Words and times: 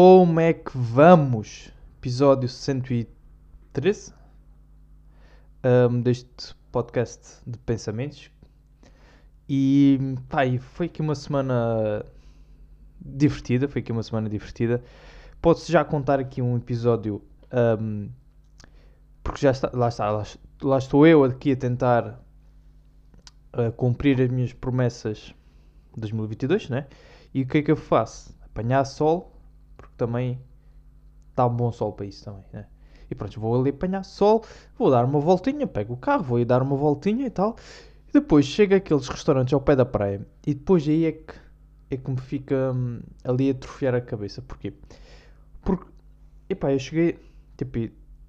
Como 0.00 0.38
é 0.38 0.52
que 0.52 0.78
vamos? 0.78 1.72
Episódio 1.98 2.48
113 2.48 4.14
um, 5.90 6.00
deste 6.00 6.54
podcast 6.70 7.38
de 7.44 7.58
pensamentos. 7.58 8.30
E 9.48 9.98
e 10.46 10.58
foi 10.58 10.86
aqui 10.86 11.02
uma 11.02 11.16
semana 11.16 12.06
divertida. 13.04 13.66
Foi 13.66 13.80
aqui 13.80 13.90
uma 13.90 14.04
semana 14.04 14.28
divertida. 14.28 14.84
Posso 15.42 15.72
já 15.72 15.84
contar 15.84 16.20
aqui 16.20 16.40
um 16.40 16.56
episódio. 16.56 17.20
um, 17.80 18.08
porque 19.24 19.40
já 19.40 19.50
está, 19.50 19.68
lá 19.74 19.88
está, 19.88 20.12
lá, 20.12 20.22
lá 20.62 20.78
estou 20.78 21.08
eu 21.08 21.24
aqui 21.24 21.50
a 21.50 21.56
tentar 21.56 22.24
uh, 23.52 23.72
cumprir 23.72 24.22
as 24.22 24.30
minhas 24.30 24.52
promessas 24.52 25.34
de 25.92 26.02
2022, 26.02 26.68
né? 26.68 26.86
E 27.34 27.42
o 27.42 27.48
que 27.48 27.58
é 27.58 27.62
que 27.62 27.70
eu 27.72 27.76
faço? 27.76 28.32
Apanhar 28.44 28.84
sol, 28.84 29.34
porque 29.78 29.94
também 29.96 30.40
está 31.30 31.46
um 31.46 31.54
bom 31.54 31.70
sol 31.72 31.92
para 31.92 32.06
isso 32.06 32.24
também, 32.24 32.44
né? 32.52 32.66
E 33.10 33.14
pronto, 33.14 33.40
vou 33.40 33.58
ali 33.60 33.70
apanhar 33.70 34.04
sol, 34.04 34.44
vou 34.78 34.90
dar 34.90 35.04
uma 35.04 35.18
voltinha, 35.20 35.66
pego 35.66 35.94
o 35.94 35.96
carro, 35.96 36.22
vou 36.24 36.40
ir 36.40 36.44
dar 36.44 36.62
uma 36.62 36.76
voltinha 36.76 37.26
e 37.26 37.30
tal. 37.30 37.56
E 38.08 38.12
depois 38.12 38.46
chego 38.46 38.74
àqueles 38.74 39.08
restaurantes 39.08 39.54
ao 39.54 39.60
pé 39.60 39.76
da 39.76 39.84
praia 39.86 40.26
e 40.46 40.54
depois 40.54 40.86
aí 40.88 41.06
é 41.06 41.12
que, 41.12 41.34
é 41.90 41.96
que 41.96 42.10
me 42.10 42.18
fica 42.20 42.72
hum, 42.74 43.00
ali 43.24 43.48
a 43.48 43.52
atrofiar 43.52 43.94
a 43.94 44.00
cabeça. 44.00 44.42
Porquê? 44.42 44.74
Porque, 45.62 45.86
epá, 46.48 46.72
eu 46.72 46.78
cheguei, 46.78 47.18
tipo, 47.56 47.78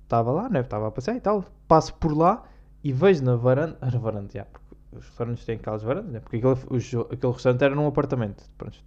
estava 0.03 0.31
lá, 0.31 0.49
né? 0.49 0.61
Estava 0.61 0.87
a 0.87 0.91
passear 0.91 1.15
e 1.17 1.21
tal, 1.21 1.45
passo 1.67 1.93
por 1.95 2.15
lá 2.17 2.43
e 2.83 2.93
vejo 2.93 3.23
na 3.23 3.35
varanda, 3.35 3.77
na 3.81 3.99
varanda, 3.99 4.29
já, 4.33 4.45
porque 4.45 4.75
os 4.93 5.05
restaurantes 5.05 5.45
têm 5.45 5.55
aquelas 5.55 5.83
varandas, 5.83 6.11
né? 6.11 6.19
Porque 6.19 6.37
aquele, 6.37 6.53
os- 6.69 6.95
aquele 7.11 7.33
restaurante 7.33 7.63
era 7.63 7.75
num 7.75 7.87
apartamento, 7.87 8.43
pronto, 8.57 8.79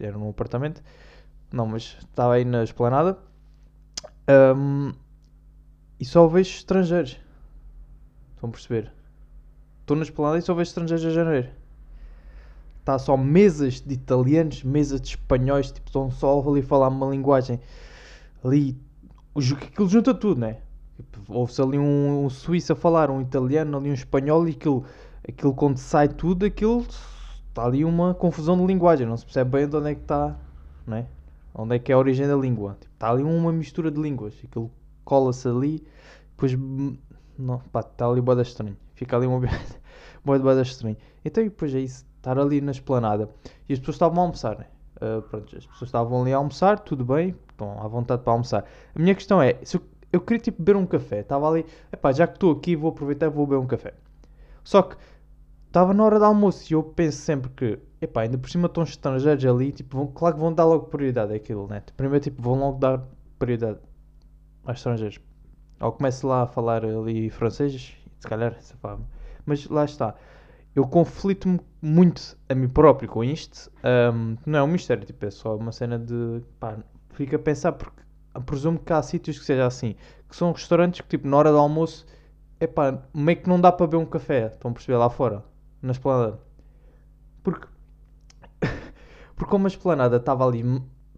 era 0.00 0.18
num 0.18 0.30
apartamento, 0.30 0.82
não, 1.52 1.66
mas 1.66 1.96
estava 2.00 2.34
aí 2.34 2.44
na 2.44 2.64
esplanada 2.64 3.18
hum, 4.56 4.92
e 6.00 6.04
só 6.04 6.26
vejo 6.26 6.50
estrangeiros. 6.50 7.20
Estão 8.34 8.48
a 8.48 8.52
perceber? 8.52 8.90
Estou 9.80 9.96
na 9.96 10.02
esplanada 10.02 10.38
e 10.38 10.42
só 10.42 10.54
vejo 10.54 10.68
estrangeiros 10.68 11.04
a 11.04 11.10
janeiro. 11.10 11.48
Está 12.80 12.98
só 12.98 13.16
mesas 13.16 13.80
de 13.80 13.94
italianos, 13.94 14.64
mesas 14.64 15.00
de 15.00 15.08
espanhóis, 15.08 15.70
tipo, 15.70 15.86
estão 15.86 16.10
só 16.10 16.40
ali 16.48 16.60
a 16.60 16.64
falar 16.64 16.88
uma 16.88 17.10
linguagem 17.10 17.60
ali. 18.42 18.76
Aquilo 19.36 19.88
junta 19.88 20.12
tudo, 20.12 20.40
né? 20.40 20.58
Tipo, 20.96 21.32
Ouve-se 21.32 21.62
ali 21.62 21.78
um, 21.78 22.24
um 22.24 22.30
suíço 22.30 22.72
a 22.72 22.76
falar, 22.76 23.10
um 23.10 23.20
italiano, 23.20 23.76
ali 23.76 23.90
um 23.90 23.94
espanhol 23.94 24.48
e 24.48 24.52
aquilo, 24.52 24.84
aquilo 25.26 25.54
quando 25.54 25.78
sai 25.78 26.08
tudo, 26.08 26.44
aquilo 26.44 26.84
está 27.48 27.64
ali 27.64 27.84
uma 27.84 28.14
confusão 28.14 28.56
de 28.56 28.66
linguagem, 28.66 29.06
não 29.06 29.16
se 29.16 29.24
percebe 29.24 29.50
bem 29.50 29.68
de 29.68 29.76
onde 29.76 29.90
é 29.90 29.94
que 29.94 30.00
está, 30.00 30.36
né? 30.86 31.06
Onde 31.54 31.76
é 31.76 31.78
que 31.78 31.92
é 31.92 31.94
a 31.94 31.98
origem 31.98 32.26
da 32.26 32.36
língua. 32.36 32.76
Tipo, 32.80 32.94
está 32.94 33.10
ali 33.10 33.22
uma 33.22 33.52
mistura 33.52 33.90
de 33.90 34.00
línguas, 34.00 34.34
aquilo 34.42 34.70
cola-se 35.04 35.48
ali, 35.48 35.86
depois 36.30 36.56
não, 37.38 37.58
pá, 37.70 37.80
está 37.80 38.06
ali 38.06 38.20
boeda 38.20 38.42
estranho. 38.42 38.76
Fica 38.94 39.16
ali 39.16 39.26
uma 39.26 39.38
boeda 39.38 39.58
boeda 40.24 40.62
estranho. 40.62 40.96
Então 41.24 41.42
depois 41.44 41.74
é 41.74 41.80
isso, 41.80 42.06
estar 42.16 42.38
ali 42.38 42.60
na 42.60 42.70
esplanada. 42.70 43.28
E 43.68 43.72
as 43.72 43.78
pessoas 43.78 43.96
estavam 43.96 44.18
a 44.18 44.22
almoçar, 44.22 44.58
né? 44.58 44.66
Ah, 45.02 45.20
pronto, 45.28 45.56
as 45.56 45.66
pessoas 45.66 45.88
estavam 45.88 46.22
ali 46.22 46.32
a 46.32 46.36
almoçar, 46.36 46.78
tudo 46.78 47.04
bem, 47.04 47.34
estão 47.50 47.82
à 47.82 47.88
vontade 47.88 48.22
para 48.22 48.32
almoçar. 48.32 48.64
A 48.94 48.98
minha 48.98 49.16
questão 49.16 49.42
é, 49.42 49.58
se 49.64 49.76
eu, 49.76 49.82
eu 50.12 50.20
queria 50.20 50.40
tipo 50.40 50.62
beber 50.62 50.78
um 50.78 50.86
café, 50.86 51.20
estava 51.20 51.48
ali, 51.50 51.66
epá, 51.92 52.12
já 52.12 52.24
que 52.24 52.34
estou 52.34 52.52
aqui, 52.52 52.76
vou 52.76 52.90
aproveitar 52.90 53.26
e 53.26 53.28
vou 53.28 53.44
beber 53.44 53.60
um 53.60 53.66
café. 53.66 53.94
Só 54.62 54.80
que 54.82 54.96
estava 55.72 55.94
na 55.94 56.04
hora 56.04 56.18
do 56.18 56.26
almoço 56.26 56.70
e 56.70 56.74
eu 56.74 56.82
penso 56.82 57.16
sempre 57.16 57.50
que, 57.50 57.78
epá, 57.98 58.20
ainda 58.20 58.36
por 58.36 58.50
cima 58.50 58.66
estão 58.66 58.82
estrangeiros 58.82 59.42
ali, 59.46 59.72
tipo, 59.72 59.96
vão, 59.96 60.06
claro 60.06 60.34
que 60.34 60.40
vão 60.40 60.52
dar 60.52 60.66
logo 60.66 60.86
prioridade 60.88 61.34
àquilo, 61.34 61.66
né? 61.66 61.82
Primeiro, 61.96 62.22
tipo, 62.22 62.42
vão 62.42 62.58
logo 62.58 62.78
dar 62.78 63.02
prioridade 63.38 63.78
aos 64.66 64.76
estrangeiros. 64.76 65.18
Ou 65.80 65.90
começo 65.90 66.26
lá 66.26 66.42
a 66.42 66.46
falar 66.46 66.84
ali 66.84 67.30
francês, 67.30 67.96
se 68.20 68.28
calhar, 68.28 68.54
safava 68.60 69.02
Mas 69.46 69.66
lá 69.66 69.86
está. 69.86 70.14
Eu 70.74 70.86
conflito-me 70.86 71.58
muito 71.80 72.36
a 72.50 72.54
mim 72.54 72.68
próprio 72.68 73.08
com 73.08 73.24
isto. 73.24 73.72
Ahm, 73.82 74.36
não 74.44 74.58
é 74.58 74.62
um 74.62 74.66
mistério, 74.68 75.06
tipo, 75.06 75.24
é 75.24 75.30
só 75.30 75.56
uma 75.56 75.72
cena 75.72 75.98
de. 75.98 76.42
pá, 76.60 76.76
fico 77.14 77.34
a 77.36 77.38
pensar, 77.38 77.72
porque 77.72 78.02
presumo 78.44 78.78
que 78.78 78.92
há 78.92 79.02
sítios 79.02 79.38
que 79.38 79.44
seja 79.46 79.66
assim. 79.66 79.96
Que 80.28 80.36
são 80.36 80.52
restaurantes 80.52 81.00
que, 81.00 81.08
tipo, 81.08 81.26
na 81.26 81.36
hora 81.38 81.50
do 81.50 81.56
almoço, 81.56 82.06
é 82.60 82.68
meio 83.14 83.40
que 83.40 83.48
não 83.48 83.58
dá 83.58 83.72
para 83.72 83.86
beber 83.86 84.02
um 84.02 84.06
café. 84.06 84.48
Estão 84.48 84.70
a 84.70 84.74
perceber 84.74 84.98
lá 84.98 85.10
fora, 85.10 85.42
na 85.82 85.92
esplanada. 85.92 86.40
Porque. 87.42 87.66
porque 89.34 89.50
como 89.50 89.66
a 89.66 89.68
esplanada 89.68 90.16
estava 90.16 90.46
ali, 90.46 90.62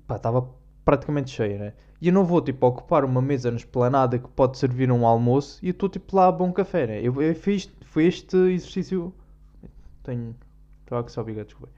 pá, 0.06 0.16
estava 0.16 0.48
praticamente 0.84 1.30
cheia, 1.30 1.58
né? 1.58 1.72
E 2.00 2.08
eu 2.08 2.12
não 2.12 2.24
vou, 2.24 2.40
tipo, 2.40 2.66
ocupar 2.66 3.04
uma 3.04 3.22
mesa 3.22 3.50
na 3.50 3.56
esplanada 3.56 4.18
que 4.18 4.28
pode 4.28 4.58
servir 4.58 4.90
um 4.90 5.06
almoço 5.06 5.58
e 5.62 5.68
eu 5.68 5.72
estou, 5.72 5.88
tipo, 5.88 6.16
lá 6.16 6.26
a 6.26 6.42
um 6.42 6.52
café, 6.52 6.86
né? 6.86 7.00
Eu, 7.00 7.20
eu 7.22 7.34
fiz, 7.34 7.70
foi 7.82 8.06
este 8.06 8.36
exercício. 8.36 9.14
Tenho. 10.02 10.34
Estou 10.80 10.98
a 10.98 11.04
que 11.04 11.22
bigode, 11.22 11.46
desculpa. 11.46 11.72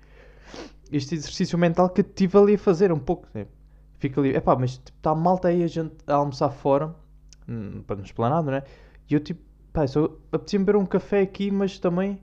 Este 0.90 1.14
exercício 1.14 1.58
mental 1.58 1.90
que 1.90 2.00
estive 2.00 2.38
ali 2.38 2.54
a 2.54 2.58
fazer 2.58 2.92
um 2.92 2.98
pouco, 2.98 3.28
né? 3.34 3.46
Fica 3.98 4.20
ali, 4.20 4.30
epá, 4.30 4.56
mas 4.56 4.78
tipo, 4.78 4.98
está 4.98 5.14
malta 5.14 5.48
aí 5.48 5.62
a 5.62 5.66
gente 5.66 5.94
a 6.06 6.14
almoçar 6.14 6.50
fora, 6.50 6.94
hum, 7.48 7.82
para 7.86 7.96
nos 7.96 8.06
esplanada, 8.06 8.50
né? 8.50 8.62
E 9.08 9.14
eu, 9.14 9.20
tipo, 9.20 9.40
pá, 9.72 9.86
só 9.86 10.04
apetecia-me 10.32 10.64
beber 10.64 10.78
um 10.78 10.86
café 10.86 11.20
aqui, 11.20 11.50
mas 11.50 11.78
também. 11.78 12.20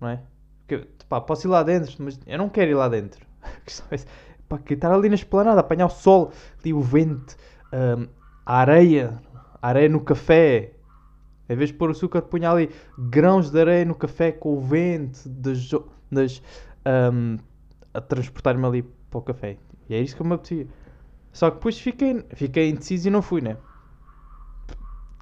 Não 0.00 0.08
é? 0.08 0.20
Porque, 0.66 0.86
pá, 1.08 1.20
posso 1.20 1.46
ir 1.46 1.50
lá 1.50 1.62
dentro, 1.62 1.94
mas 2.00 2.18
eu 2.26 2.38
não 2.38 2.48
quero 2.48 2.70
ir 2.70 2.74
lá 2.74 2.88
dentro. 2.88 3.24
A 3.42 3.60
questão 3.60 3.86
essa. 3.90 4.06
Pá, 4.48 4.58
que 4.58 4.74
estar 4.74 4.92
ali 4.92 5.08
na 5.08 5.14
esplanada, 5.14 5.60
apanhar 5.60 5.86
o 5.86 5.90
sol, 5.90 6.32
ali 6.60 6.72
o 6.72 6.80
vento, 6.80 7.36
hum, 7.72 8.06
a 8.44 8.58
areia, 8.58 9.20
a 9.60 9.68
areia 9.68 9.88
no 9.88 10.00
café. 10.00 10.72
Em 11.48 11.56
vez 11.56 11.70
de 11.70 11.76
pôr 11.76 11.90
açúcar, 11.90 12.22
punha 12.22 12.50
ali 12.50 12.70
grãos 12.98 13.50
de 13.50 13.60
areia 13.60 13.84
no 13.84 13.94
café 13.94 14.32
com 14.32 14.56
o 14.56 14.60
vento 14.60 15.28
das, 15.28 15.70
das, 16.10 16.42
hum, 17.12 17.36
a 17.92 18.00
transportar-me 18.00 18.64
ali 18.64 18.82
para 18.82 19.18
o 19.18 19.22
café. 19.22 19.56
E 19.88 19.94
é 19.94 20.00
isso 20.00 20.14
que 20.14 20.22
eu 20.22 20.26
me 20.26 20.34
apetecia. 20.34 20.66
Só 21.32 21.50
que 21.50 21.56
depois 21.56 21.78
fiquei, 21.78 22.24
fiquei 22.34 22.70
indeciso 22.70 23.08
e 23.08 23.10
não 23.10 23.22
fui, 23.22 23.40
né? 23.40 23.56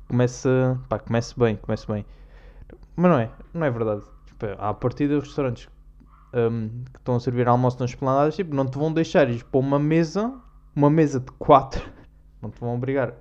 Começa, 0.08 0.80
pá, 0.88 0.98
começa 0.98 1.34
bem, 1.36 1.56
começa 1.56 1.90
bem. 1.92 2.04
Mas 2.94 3.10
não 3.10 3.18
é, 3.18 3.30
não 3.52 3.66
é 3.66 3.70
verdade. 3.70 4.13
Tipo, 4.38 4.46
à 4.58 4.74
partida, 4.74 5.16
os 5.16 5.24
restaurantes 5.24 5.68
hum, 6.34 6.82
que 6.92 6.98
estão 6.98 7.16
a 7.16 7.20
servir 7.20 7.48
almoço 7.48 7.78
nas 7.80 7.90
esplanadas, 7.90 8.34
tipo, 8.36 8.54
não 8.54 8.66
te 8.66 8.76
vão 8.78 8.92
deixar 8.92 9.28
ir 9.30 9.44
para 9.44 9.60
uma 9.60 9.78
mesa, 9.78 10.34
uma 10.74 10.90
mesa 10.90 11.20
de 11.20 11.30
quatro, 11.32 11.82
não 12.42 12.50
te 12.50 12.60
vão 12.60 12.74
obrigar 12.74 13.14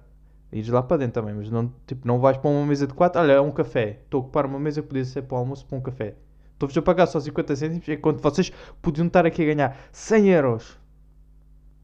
a 0.51 0.55
ir 0.55 0.69
lá 0.69 0.81
para 0.81 0.97
dentro 0.97 1.21
também, 1.21 1.35
mas 1.35 1.49
não, 1.49 1.71
tipo, 1.87 2.07
não 2.07 2.19
vais 2.19 2.37
para 2.37 2.49
uma 2.49 2.65
mesa 2.65 2.87
de 2.87 2.93
quatro, 2.93 3.21
olha, 3.21 3.33
é 3.33 3.41
um 3.41 3.51
café, 3.51 3.99
estou 4.03 4.19
a 4.19 4.23
ocupar 4.23 4.45
uma 4.45 4.59
mesa 4.59 4.81
que 4.81 4.87
podia 4.87 5.05
ser 5.05 5.23
para 5.23 5.35
o 5.35 5.39
almoço, 5.39 5.65
para 5.65 5.77
um 5.77 5.81
café. 5.81 6.15
Estou-vos 6.53 6.77
a 6.77 6.81
pagar 6.81 7.07
só 7.07 7.19
50 7.19 7.55
cêntimos, 7.55 7.87
enquanto 7.89 8.21
vocês 8.21 8.51
podiam 8.81 9.07
estar 9.07 9.25
aqui 9.25 9.41
a 9.43 9.45
ganhar 9.53 9.77
100 9.91 10.29
euros 10.29 10.79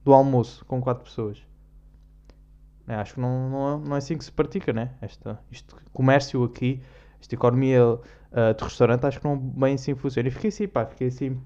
do 0.04 0.14
almoço 0.14 0.64
com 0.66 0.82
quatro 0.82 1.04
pessoas. 1.04 1.44
É, 2.88 2.96
acho 2.96 3.14
que 3.16 3.20
não, 3.20 3.50
não, 3.50 3.74
é- 3.84 3.88
não 3.90 3.96
é 3.96 3.98
assim 4.00 4.18
que 4.18 4.24
se 4.26 4.32
pratica, 4.32 4.74
né? 4.74 4.92
Esta, 5.02 5.40
este 5.52 5.76
comércio 5.94 6.44
aqui, 6.44 6.82
esta 7.22 7.36
economia 7.36 7.82
ah, 8.32 8.54
de 8.54 8.64
restaurante, 8.64 9.06
acho 9.06 9.20
que 9.20 9.26
não 9.28 9.38
bem 9.38 9.76
assim 9.76 9.96
funciona. 9.96 10.28
E 10.30 10.32
fiquei 10.32 10.50
assim, 10.50 10.68
pá, 10.68 10.86
fiquei 10.86 11.08
assim 11.08 11.38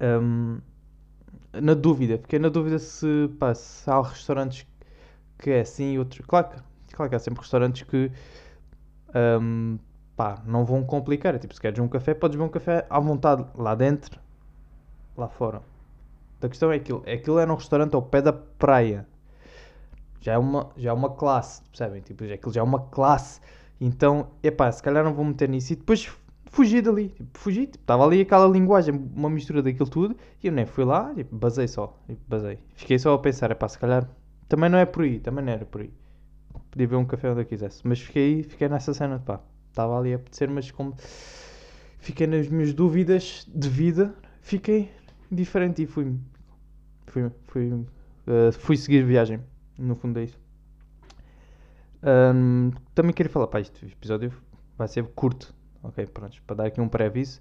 hum, 0.00 0.58
na 1.54 1.74
dúvida. 1.74 2.18
Fiquei 2.18 2.38
na 2.38 2.48
dúvida 2.48 2.78
se, 2.78 3.30
pá, 3.38 3.54
se 3.54 3.88
há 3.90 4.00
restaurantes 4.02 4.66
que 5.38 5.50
é 5.50 5.60
assim 5.62 5.94
e 5.94 6.00
outros. 6.00 6.24
Claro 6.26 6.50
que, 6.50 6.94
claro 6.96 7.10
que 7.10 7.16
há 7.16 7.20
sempre 7.20 7.40
restaurantes 7.42 7.82
que 7.84 8.10
hum, 9.14 9.78
pá, 10.16 10.42
não 10.46 10.64
vão 10.64 10.82
complicar. 10.84 11.34
É 11.34 11.38
Tipo, 11.38 11.54
se 11.54 11.60
queres 11.60 11.78
um 11.78 11.88
café, 11.88 12.14
podes 12.14 12.36
beber 12.36 12.48
um 12.48 12.52
café 12.52 12.86
à 12.90 12.98
vontade 13.00 13.44
lá 13.54 13.74
dentro, 13.74 14.20
lá 15.16 15.28
fora. 15.28 15.62
A 16.42 16.48
questão 16.48 16.72
é 16.72 16.76
aquilo. 16.76 17.04
Aquilo 17.08 17.38
era 17.38 17.52
um 17.52 17.56
restaurante 17.56 17.94
ao 17.94 18.02
pé 18.02 18.22
da 18.22 18.32
praia. 18.32 19.06
Já 20.20 20.32
é 20.34 20.38
uma, 20.38 20.70
já 20.76 20.90
é 20.90 20.92
uma 20.92 21.10
classe, 21.10 21.62
percebem? 21.64 22.00
Tipo, 22.02 22.26
já- 22.26 22.34
aquilo 22.34 22.52
já 22.52 22.60
é 22.60 22.64
uma 22.64 22.80
classe. 22.88 23.40
Então, 23.80 24.30
epá, 24.42 24.70
se 24.70 24.82
calhar 24.82 25.02
não 25.04 25.14
vou 25.14 25.24
meter 25.24 25.48
nisso. 25.48 25.72
E 25.72 25.76
depois 25.76 26.10
fugi 26.50 26.82
dali. 26.82 27.08
Tipo, 27.08 27.38
fugi. 27.38 27.66
Tipo, 27.66 27.78
estava 27.78 28.04
ali 28.04 28.20
aquela 28.20 28.46
linguagem, 28.46 28.94
uma 29.14 29.30
mistura 29.30 29.62
daquilo 29.62 29.88
tudo. 29.88 30.16
E 30.42 30.46
eu 30.46 30.52
nem 30.52 30.66
fui 30.66 30.84
lá, 30.84 31.14
tipo, 31.14 31.34
basei 31.36 31.66
só. 31.68 31.98
Tipo, 32.06 32.20
basei. 32.28 32.58
Fiquei 32.74 32.98
só 32.98 33.14
a 33.14 33.18
pensar, 33.18 33.50
epá, 33.50 33.68
se 33.68 33.78
calhar 33.78 34.08
também 34.48 34.68
não 34.68 34.78
é 34.78 34.84
por 34.86 35.02
aí. 35.02 35.18
Também 35.20 35.44
não 35.44 35.52
era 35.52 35.64
por 35.64 35.80
aí. 35.80 35.90
Podia 36.70 36.86
ver 36.86 36.96
um 36.96 37.04
café 37.04 37.30
onde 37.30 37.40
eu 37.40 37.46
quisesse. 37.46 37.80
Mas 37.86 38.00
fiquei, 38.00 38.42
fiquei 38.42 38.68
nessa 38.68 38.92
cena, 38.92 39.18
pá. 39.18 39.40
Estava 39.70 39.98
ali 39.98 40.12
a 40.12 40.16
apetecer, 40.16 40.50
mas 40.50 40.70
como 40.70 40.94
fiquei 41.98 42.26
nas 42.26 42.48
minhas 42.48 42.72
dúvidas 42.74 43.46
de 43.48 43.68
vida, 43.68 44.14
fiquei 44.40 44.90
diferente 45.30 45.82
e 45.82 45.86
fui 45.86 46.16
fui, 47.10 47.30
fui, 47.46 47.84
eh, 48.26 48.52
fui 48.52 48.76
seguir 48.76 49.04
viagem. 49.04 49.40
No 49.78 49.94
fundo 49.94 50.18
é 50.18 50.24
isso. 50.24 50.38
Ahm, 52.02 52.70
também 52.94 53.12
queria 53.12 53.30
falar, 53.30 53.46
pá, 53.48 53.60
este 53.60 53.86
episódio 53.86 54.32
vai 54.76 54.88
ser 54.88 55.04
curto. 55.08 55.54
Ok, 55.82 56.06
pronto, 56.06 56.42
para 56.46 56.56
dar 56.56 56.66
aqui 56.66 56.80
um 56.80 56.88
pré-aviso. 56.88 57.40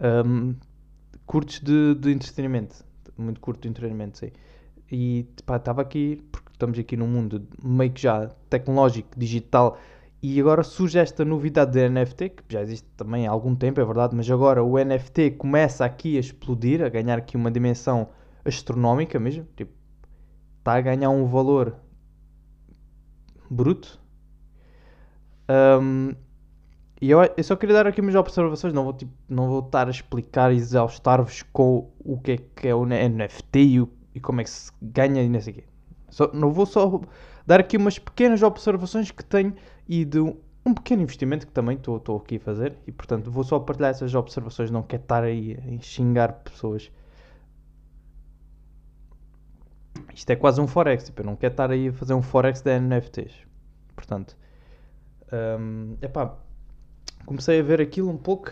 Ahm, 0.00 0.54
curtos 1.26 1.60
de, 1.60 1.94
de 1.94 2.12
entretenimento. 2.12 2.84
Muito 3.16 3.40
curto 3.40 3.62
de 3.62 3.68
entretenimento, 3.68 4.18
sei. 4.18 4.32
e 4.90 5.26
estava 5.38 5.82
aqui, 5.82 6.22
porque 6.30 6.50
estamos 6.52 6.78
aqui 6.78 6.96
num 6.96 7.06
mundo 7.08 7.46
meio 7.62 7.90
que 7.92 8.02
já 8.02 8.28
tecnológico, 8.50 9.18
digital, 9.18 9.78
e 10.22 10.40
agora 10.40 10.62
surge 10.62 10.98
esta 10.98 11.24
novidade 11.24 11.72
de 11.72 11.88
NFT, 11.88 12.28
que 12.30 12.44
já 12.48 12.60
existe 12.62 12.86
também 12.96 13.26
há 13.26 13.30
algum 13.30 13.54
tempo, 13.54 13.80
é 13.80 13.84
verdade, 13.84 14.14
mas 14.14 14.30
agora 14.30 14.62
o 14.62 14.78
NFT 14.78 15.32
começa 15.32 15.84
aqui 15.84 16.16
a 16.16 16.20
explodir, 16.20 16.82
a 16.82 16.88
ganhar 16.88 17.18
aqui 17.18 17.36
uma 17.36 17.50
dimensão 17.50 18.08
astronómica 18.44 19.18
mesmo, 19.18 19.46
tipo, 19.56 19.72
está 20.58 20.74
a 20.74 20.80
ganhar 20.80 21.10
um 21.10 21.26
valor 21.26 21.76
bruto. 23.50 24.00
Um, 25.48 26.14
e 27.00 27.10
eu, 27.10 27.20
eu, 27.36 27.44
só 27.44 27.54
queria 27.54 27.74
dar 27.74 27.86
aqui 27.86 28.00
umas 28.00 28.14
observações, 28.14 28.72
não 28.72 28.84
vou, 28.84 28.92
tipo, 28.92 29.12
não 29.28 29.48
vou 29.48 29.60
estar 29.60 29.86
a 29.86 29.90
explicar 29.90 30.52
e 30.52 30.56
exaustar-vos 30.56 31.42
com 31.52 31.90
o 31.98 32.18
que 32.18 32.32
é 32.32 32.36
que 32.38 32.68
é 32.68 32.74
o 32.74 32.86
NFT 32.86 33.58
e, 33.58 33.80
o, 33.80 33.88
e 34.14 34.20
como 34.20 34.40
é 34.40 34.44
que 34.44 34.50
se 34.50 34.72
ganha 34.80 35.22
e 35.22 35.28
não 35.28 35.40
sei 35.40 35.52
o 35.52 35.56
quê. 35.56 35.64
Só, 36.08 36.30
não 36.32 36.50
vou 36.50 36.64
só 36.64 37.00
dar 37.46 37.60
aqui 37.60 37.76
umas 37.76 37.98
pequenas 37.98 38.42
observações 38.42 39.10
que 39.10 39.22
tenho 39.22 39.54
e 39.86 40.04
de 40.04 40.18
um, 40.20 40.36
um 40.64 40.72
pequeno 40.72 41.02
investimento 41.02 41.46
que 41.46 41.52
também 41.52 41.76
estou 41.76 42.16
aqui 42.16 42.36
a 42.36 42.40
fazer 42.40 42.74
e 42.86 42.92
portanto 42.92 43.30
vou 43.30 43.44
só 43.44 43.58
partilhar 43.58 43.90
essas 43.90 44.14
observações, 44.14 44.70
não 44.70 44.82
quero 44.82 45.02
estar 45.02 45.22
aí 45.22 45.58
a 45.58 45.82
xingar 45.82 46.32
pessoas. 46.32 46.90
Isto 50.16 50.30
é 50.30 50.36
quase 50.36 50.58
um 50.62 50.66
forex, 50.66 51.04
tipo, 51.04 51.20
eu 51.20 51.26
não 51.26 51.36
quero 51.36 51.52
estar 51.52 51.70
aí 51.70 51.88
a 51.88 51.92
fazer 51.92 52.14
um 52.14 52.22
forex 52.22 52.62
de 52.62 52.80
NFTs. 52.80 53.34
Portanto, 53.94 54.34
um, 55.60 55.98
epá, 56.00 56.34
comecei 57.26 57.60
a 57.60 57.62
ver 57.62 57.82
aquilo 57.82 58.08
um 58.08 58.16
pouco. 58.16 58.50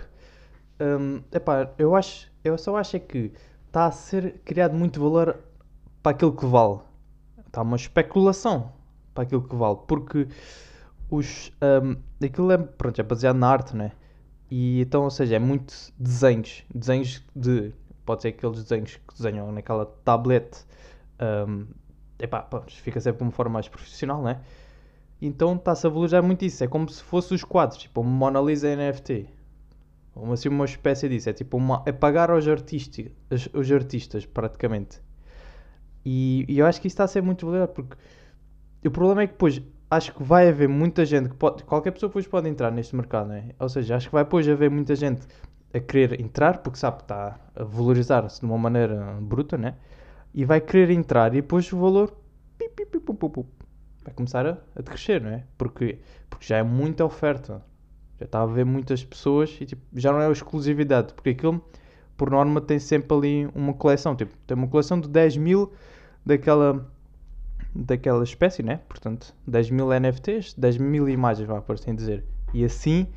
Um, 0.79 1.23
epá, 1.33 1.73
eu 1.79 1.97
acho, 1.97 2.31
eu 2.45 2.59
só 2.59 2.77
acho 2.77 2.97
é 2.97 3.01
que 3.01 3.33
está 3.67 3.87
a 3.87 3.91
ser 3.91 4.43
criado 4.45 4.75
muito 4.75 5.01
valor 5.01 5.39
para 6.03 6.13
aquilo 6.13 6.37
que 6.37 6.45
vale. 6.45 6.81
Está 7.47 7.63
uma 7.63 7.77
especulação 7.77 8.71
para 9.15 9.25
aquilo 9.25 9.49
que 9.49 9.57
vale, 9.57 9.79
porque 9.89 10.29
os, 11.11 11.51
um, 11.83 11.97
aquilo 12.23 12.53
é, 12.53 12.59
pronto, 12.59 13.01
é 13.01 13.03
baseado 13.03 13.37
na 13.37 13.49
arte, 13.49 13.75
né? 13.75 13.93
E 14.51 14.83
então, 14.83 15.05
ou 15.05 15.11
seja, 15.11 15.37
é 15.37 15.39
muito 15.39 15.73
desenhos, 15.99 16.63
desenhos 16.75 17.25
de, 17.35 17.73
pode 18.05 18.21
ser 18.21 18.29
aqueles 18.29 18.63
desenhos 18.63 18.97
que 18.97 19.15
desenham 19.17 19.51
naquela 19.51 19.87
tablet, 20.05 20.67
um, 21.21 21.67
epá, 22.19 22.49
fica 22.69 23.01
sempre 23.01 23.19
de 23.19 23.25
uma 23.25 23.33
forma 23.33 23.55
mais 23.55 23.69
profissional, 23.69 24.23
né? 24.23 24.41
Então 25.21 25.55
está-se 25.55 25.87
a 25.87 25.91
valorizar 25.91 26.23
muito 26.23 26.45
isso, 26.45 26.63
é 26.63 26.69
como 26.69 26.89
se 26.89 27.03
fossem 27.03 27.35
os 27.35 27.45
quadros, 27.45 27.79
tipo 27.79 28.01
uma 28.01 28.11
Mona 28.11 28.41
Lisa 28.41 28.75
NFT, 28.75 29.27
uma, 30.15 30.35
assim, 30.35 30.49
uma 30.49 30.65
espécie 30.65 31.09
disso, 31.09 31.31
é 31.31 31.33
tipo 31.33 31.57
uma, 31.57 31.83
é 31.87 31.93
pagar 31.93 32.31
aos 32.31 32.47
artistas, 32.47 33.07
os 33.53 33.71
artistas 33.71 34.27
praticamente. 34.27 35.01
E, 36.05 36.45
e 36.49 36.59
eu 36.59 36.67
acho 36.67 36.81
que 36.81 36.87
isso 36.87 36.95
está 36.95 37.05
a 37.05 37.09
ser 37.09 37.23
muito 37.23 37.47
valorizado, 37.47 37.73
porque 37.73 37.97
o 38.87 38.91
problema 38.91 39.23
é 39.23 39.27
que 39.27 39.33
depois 39.33 39.63
acho 39.91 40.13
que 40.13 40.23
vai 40.23 40.49
haver 40.49 40.69
muita 40.69 41.05
gente 41.07 41.31
que 41.31 41.37
pode, 41.37 41.65
qualquer 41.65 41.93
pessoa 41.93 42.09
depois 42.09 42.27
pode 42.27 42.49
entrar 42.49 42.71
neste 42.71 42.95
mercado, 42.95 43.29
né? 43.29 43.51
ou 43.59 43.69
seja, 43.69 43.97
acho 43.97 44.09
que 44.09 44.15
vai 44.15 44.25
depois 44.25 44.49
haver 44.49 44.71
muita 44.71 44.95
gente 44.95 45.27
a 45.73 45.81
querer 45.81 46.21
entrar 46.21 46.59
porque 46.59 46.79
sabe 46.79 47.03
está 47.03 47.39
a 47.55 47.65
valorizar-se 47.65 48.41
de 48.41 48.47
uma 48.47 48.59
maneira 48.59 49.19
bruta, 49.21 49.59
né? 49.59 49.75
E 50.35 50.45
vai 50.45 50.61
querer 50.61 50.91
entrar 50.91 51.33
e 51.33 51.41
depois 51.41 51.73
o 51.73 51.79
valor 51.79 52.13
vai 54.05 54.15
começar 54.15 54.47
a, 54.47 54.59
a 54.77 54.83
crescer, 54.83 55.21
não 55.21 55.31
é? 55.31 55.45
Porque, 55.57 55.99
porque 56.29 56.45
já 56.47 56.59
é 56.59 56.63
muita 56.63 57.05
oferta, 57.05 57.63
já 58.19 58.27
está 58.27 58.41
a 58.41 58.43
haver 58.43 58.65
muitas 58.65 59.05
pessoas 59.05 59.57
e 59.61 59.67
tipo, 59.67 59.83
já 59.95 60.13
não 60.13 60.21
é 60.21 60.31
exclusividade, 60.31 61.15
porque 61.15 61.31
aquilo 61.31 61.65
por 62.17 62.31
norma 62.31 62.61
tem 62.61 62.79
sempre 62.79 63.17
ali 63.17 63.49
uma 63.55 63.75
coleção, 63.75 64.15
tipo, 64.15 64.37
tem 64.47 64.57
uma 64.57 64.69
coleção 64.69 65.01
de 65.01 65.09
10 65.09 65.37
mil 65.37 65.73
daquela 66.25 66.89
daquela 67.75 68.23
espécie, 68.23 68.63
né? 68.63 68.81
Portanto, 68.89 69.35
10 69.47 69.71
mil 69.71 69.89
NFTs, 69.93 70.55
10 70.55 70.79
mil 70.79 71.09
imagens, 71.09 71.49
vá 71.49 71.61
por 71.61 71.75
assim 71.75 71.95
dizer. 71.95 72.25
E 72.53 72.65
assim 72.65 73.09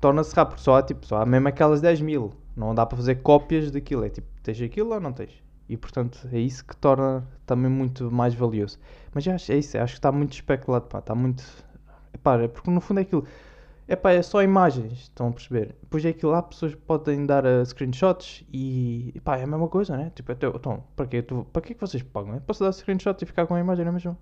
torna-se 0.00 0.34
rápido. 0.34 0.58
Só 0.58 0.76
há, 0.76 0.82
tipo, 0.82 1.06
só 1.06 1.22
há 1.22 1.26
mesmo 1.26 1.46
aquelas 1.46 1.80
10 1.80 2.00
mil. 2.00 2.32
Não 2.56 2.74
dá 2.74 2.84
para 2.84 2.96
fazer 2.96 3.16
cópias 3.16 3.70
daquilo. 3.70 4.04
É 4.04 4.10
tipo, 4.10 4.26
tens 4.42 4.60
aquilo 4.60 4.92
ou 4.92 5.00
não 5.00 5.12
tens? 5.12 5.30
E 5.72 5.76
portanto 5.78 6.28
é 6.30 6.38
isso 6.38 6.62
que 6.66 6.76
torna 6.76 7.26
também 7.46 7.70
muito 7.70 8.10
mais 8.12 8.34
valioso. 8.34 8.78
Mas 9.14 9.26
acho, 9.26 9.52
é 9.52 9.56
isso, 9.56 9.78
acho 9.78 9.94
que 9.94 9.98
está 10.00 10.12
muito 10.12 10.34
especulado, 10.34 10.84
pá, 10.84 10.98
está 10.98 11.14
muito. 11.14 11.42
Epá, 12.12 12.38
é 12.38 12.46
porque 12.46 12.70
no 12.70 12.78
fundo 12.78 12.98
é 13.00 13.02
aquilo. 13.04 13.26
Epá, 13.88 14.12
é 14.12 14.20
só 14.20 14.42
imagens, 14.42 14.92
estão 15.04 15.28
a 15.28 15.32
perceber? 15.32 15.74
Depois 15.80 16.04
é 16.04 16.10
aquilo 16.10 16.32
lá, 16.32 16.42
pessoas 16.42 16.74
podem 16.74 17.24
dar 17.24 17.46
uh, 17.46 17.64
screenshots 17.64 18.44
e 18.52 19.12
epá, 19.14 19.38
é 19.38 19.44
a 19.44 19.46
mesma 19.46 19.66
coisa, 19.66 19.96
né? 19.96 20.12
Tipo, 20.14 20.32
até, 20.32 20.46
então, 20.46 20.84
para? 20.94 21.06
Tu, 21.22 21.46
para 21.50 21.62
que 21.62 21.74
que 21.74 21.80
vocês 21.80 22.02
pagam? 22.02 22.34
Né? 22.34 22.42
Posso 22.46 22.62
dar 22.62 22.72
screenshot 22.72 23.16
e 23.22 23.26
ficar 23.26 23.46
com 23.46 23.54
a 23.54 23.60
imagem, 23.60 23.86
não 23.86 23.92
é 23.92 23.94
mesmo? 23.94 24.18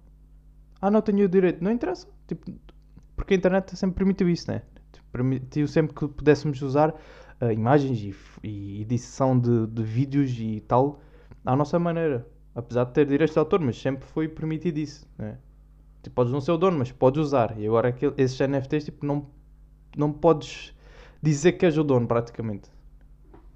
Ah, 0.81 0.89
não 0.89 1.03
tenho 1.03 1.25
o 1.25 1.29
direito, 1.29 1.65
não 1.65 1.73
interessa. 1.73 2.07
Tipo, 2.29 2.53
porque 3.17 3.35
a 3.35 3.37
internet 3.37 3.77
sempre 3.77 3.97
permitiu 3.97 4.29
isso, 4.29 4.49
né? 4.49 4.63
Tipo, 4.93 5.07
permitiu 5.11 5.67
sempre 5.67 5.97
que 5.97 6.07
pudéssemos 6.07 6.63
usar 6.63 6.91
uh, 7.41 7.51
imagens 7.51 7.99
e, 7.99 8.15
e 8.45 8.83
edição 8.83 9.37
de, 9.37 9.67
de 9.67 9.83
vídeos 9.83 10.31
e 10.39 10.61
tal 10.61 11.01
à 11.45 11.57
nossa 11.57 11.79
maneira. 11.79 12.27
Apesar 12.55 12.85
de 12.85 12.93
ter 12.93 13.07
direitos 13.07 13.35
de 13.35 13.39
autor, 13.39 13.61
mas 13.61 13.81
sempre 13.81 14.05
foi 14.07 14.29
permitido 14.29 14.79
isso, 14.79 15.09
né? 15.17 15.39
Tipo, 16.03 16.17
podes 16.17 16.33
não 16.33 16.41
ser 16.41 16.53
o 16.53 16.57
dono, 16.57 16.79
mas 16.79 16.91
podes 16.91 17.21
usar. 17.21 17.59
E 17.59 17.67
agora 17.67 17.89
aquele, 17.89 18.15
esses 18.17 18.39
NFTs, 18.39 18.87
tipo, 18.87 19.07
não 19.07 19.27
não 19.97 20.13
podes 20.13 20.75
dizer 21.23 21.53
que 21.53 21.67
és 21.67 21.77
o 21.77 21.85
dono, 21.85 22.07
praticamente. 22.07 22.71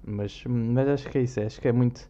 Mas, 0.05 0.43
mas 0.45 0.87
acho 0.87 1.09
que 1.09 1.17
é 1.17 1.21
isso, 1.21 1.39
acho 1.39 1.59
que 1.59 1.67
é 1.67 1.71
muito. 1.71 2.09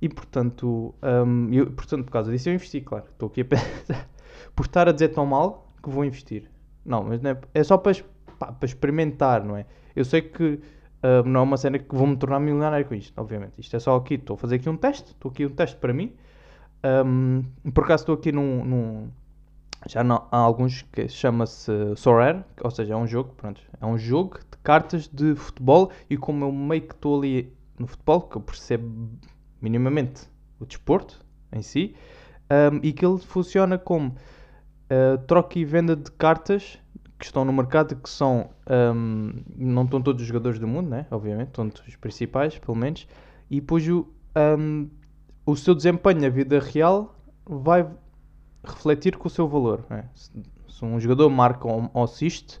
E 0.00 0.08
portanto, 0.08 0.94
um, 1.02 1.52
eu, 1.52 1.70
portanto, 1.70 2.04
por 2.04 2.10
causa 2.10 2.30
disso 2.32 2.48
eu 2.48 2.54
investi, 2.54 2.80
claro. 2.80 3.04
Estou 3.10 3.28
aqui 3.28 3.42
a 3.42 3.44
pensar. 3.44 4.08
por 4.56 4.66
estar 4.66 4.88
a 4.88 4.92
dizer 4.92 5.08
tão 5.08 5.24
mal 5.24 5.68
que 5.82 5.88
vou 5.88 6.04
investir. 6.04 6.50
Não, 6.84 7.04
mas 7.04 7.20
não 7.20 7.30
é, 7.30 7.40
é 7.54 7.62
só 7.62 7.78
para, 7.78 7.92
pá, 8.38 8.52
para 8.52 8.66
experimentar, 8.66 9.44
não 9.44 9.56
é? 9.56 9.66
Eu 9.94 10.04
sei 10.04 10.22
que 10.22 10.60
não 11.24 11.40
é 11.40 11.42
uma 11.42 11.56
cena 11.56 11.78
que 11.78 11.94
vou 11.94 12.06
me 12.06 12.16
tornar 12.16 12.38
milionário 12.40 12.86
com 12.86 12.94
isto, 12.94 13.12
obviamente. 13.20 13.54
Isto 13.58 13.76
é 13.76 13.80
só 13.80 13.96
aqui, 13.96 14.14
estou 14.14 14.34
a 14.34 14.36
fazer 14.36 14.56
aqui 14.56 14.68
um 14.68 14.76
teste, 14.76 15.10
estou 15.10 15.30
aqui 15.30 15.44
um 15.44 15.50
teste 15.50 15.76
para 15.76 15.92
mim. 15.92 16.12
Um, 16.84 17.44
por 17.72 17.84
acaso 17.84 18.02
estou 18.02 18.14
aqui 18.14 18.32
num, 18.32 18.64
num, 18.64 19.10
já 19.86 20.02
não, 20.02 20.26
há 20.30 20.36
alguns 20.36 20.82
que 20.82 21.08
chama-se 21.08 21.72
Sorare, 21.96 22.44
ou 22.60 22.70
seja, 22.70 22.94
é 22.94 22.96
um 22.96 23.06
jogo, 23.06 23.34
pronto, 23.36 23.60
é 23.80 23.86
um 23.86 23.96
jogo 23.96 24.38
de 24.38 24.58
cartas 24.58 25.08
de 25.08 25.34
futebol 25.34 25.90
e 26.10 26.16
como 26.16 26.44
eu 26.44 26.52
meio 26.52 26.82
que 26.82 26.94
estou 26.94 27.18
ali 27.18 27.52
no 27.78 27.86
futebol, 27.86 28.22
que 28.22 28.36
eu 28.36 28.40
percebo 28.40 29.10
minimamente 29.60 30.28
o 30.58 30.66
desporto 30.66 31.24
em 31.52 31.62
si, 31.62 31.94
um, 32.50 32.80
e 32.82 32.92
que 32.92 33.04
ele 33.04 33.18
funciona 33.18 33.78
como 33.78 34.10
uh, 34.10 35.18
troca 35.26 35.58
e 35.58 35.64
venda 35.64 35.96
de 35.96 36.10
cartas 36.12 36.78
que 37.22 37.26
estão 37.26 37.44
no 37.44 37.52
mercado 37.52 37.94
que 37.94 38.10
são 38.10 38.50
um, 38.68 39.32
não 39.56 39.84
estão 39.84 40.02
todos 40.02 40.20
os 40.22 40.26
jogadores 40.26 40.58
do 40.58 40.66
mundo, 40.66 40.90
né? 40.90 41.06
obviamente, 41.08 41.50
estão 41.50 41.70
os 41.86 41.94
principais, 41.94 42.58
pelo 42.58 42.76
menos, 42.76 43.06
e 43.48 43.60
depois 43.60 43.88
o, 43.88 44.08
um, 44.58 44.90
o 45.46 45.54
seu 45.54 45.72
desempenho 45.72 46.20
na 46.20 46.28
vida 46.28 46.58
real 46.58 47.16
vai 47.46 47.88
refletir 48.64 49.16
com 49.16 49.28
o 49.28 49.30
seu 49.30 49.46
valor. 49.46 49.86
É? 49.88 50.02
Se, 50.16 50.32
se, 50.68 50.84
um 50.84 50.98
jogador 50.98 51.30
marca 51.30 51.68
ou, 51.68 52.02
assiste, 52.02 52.60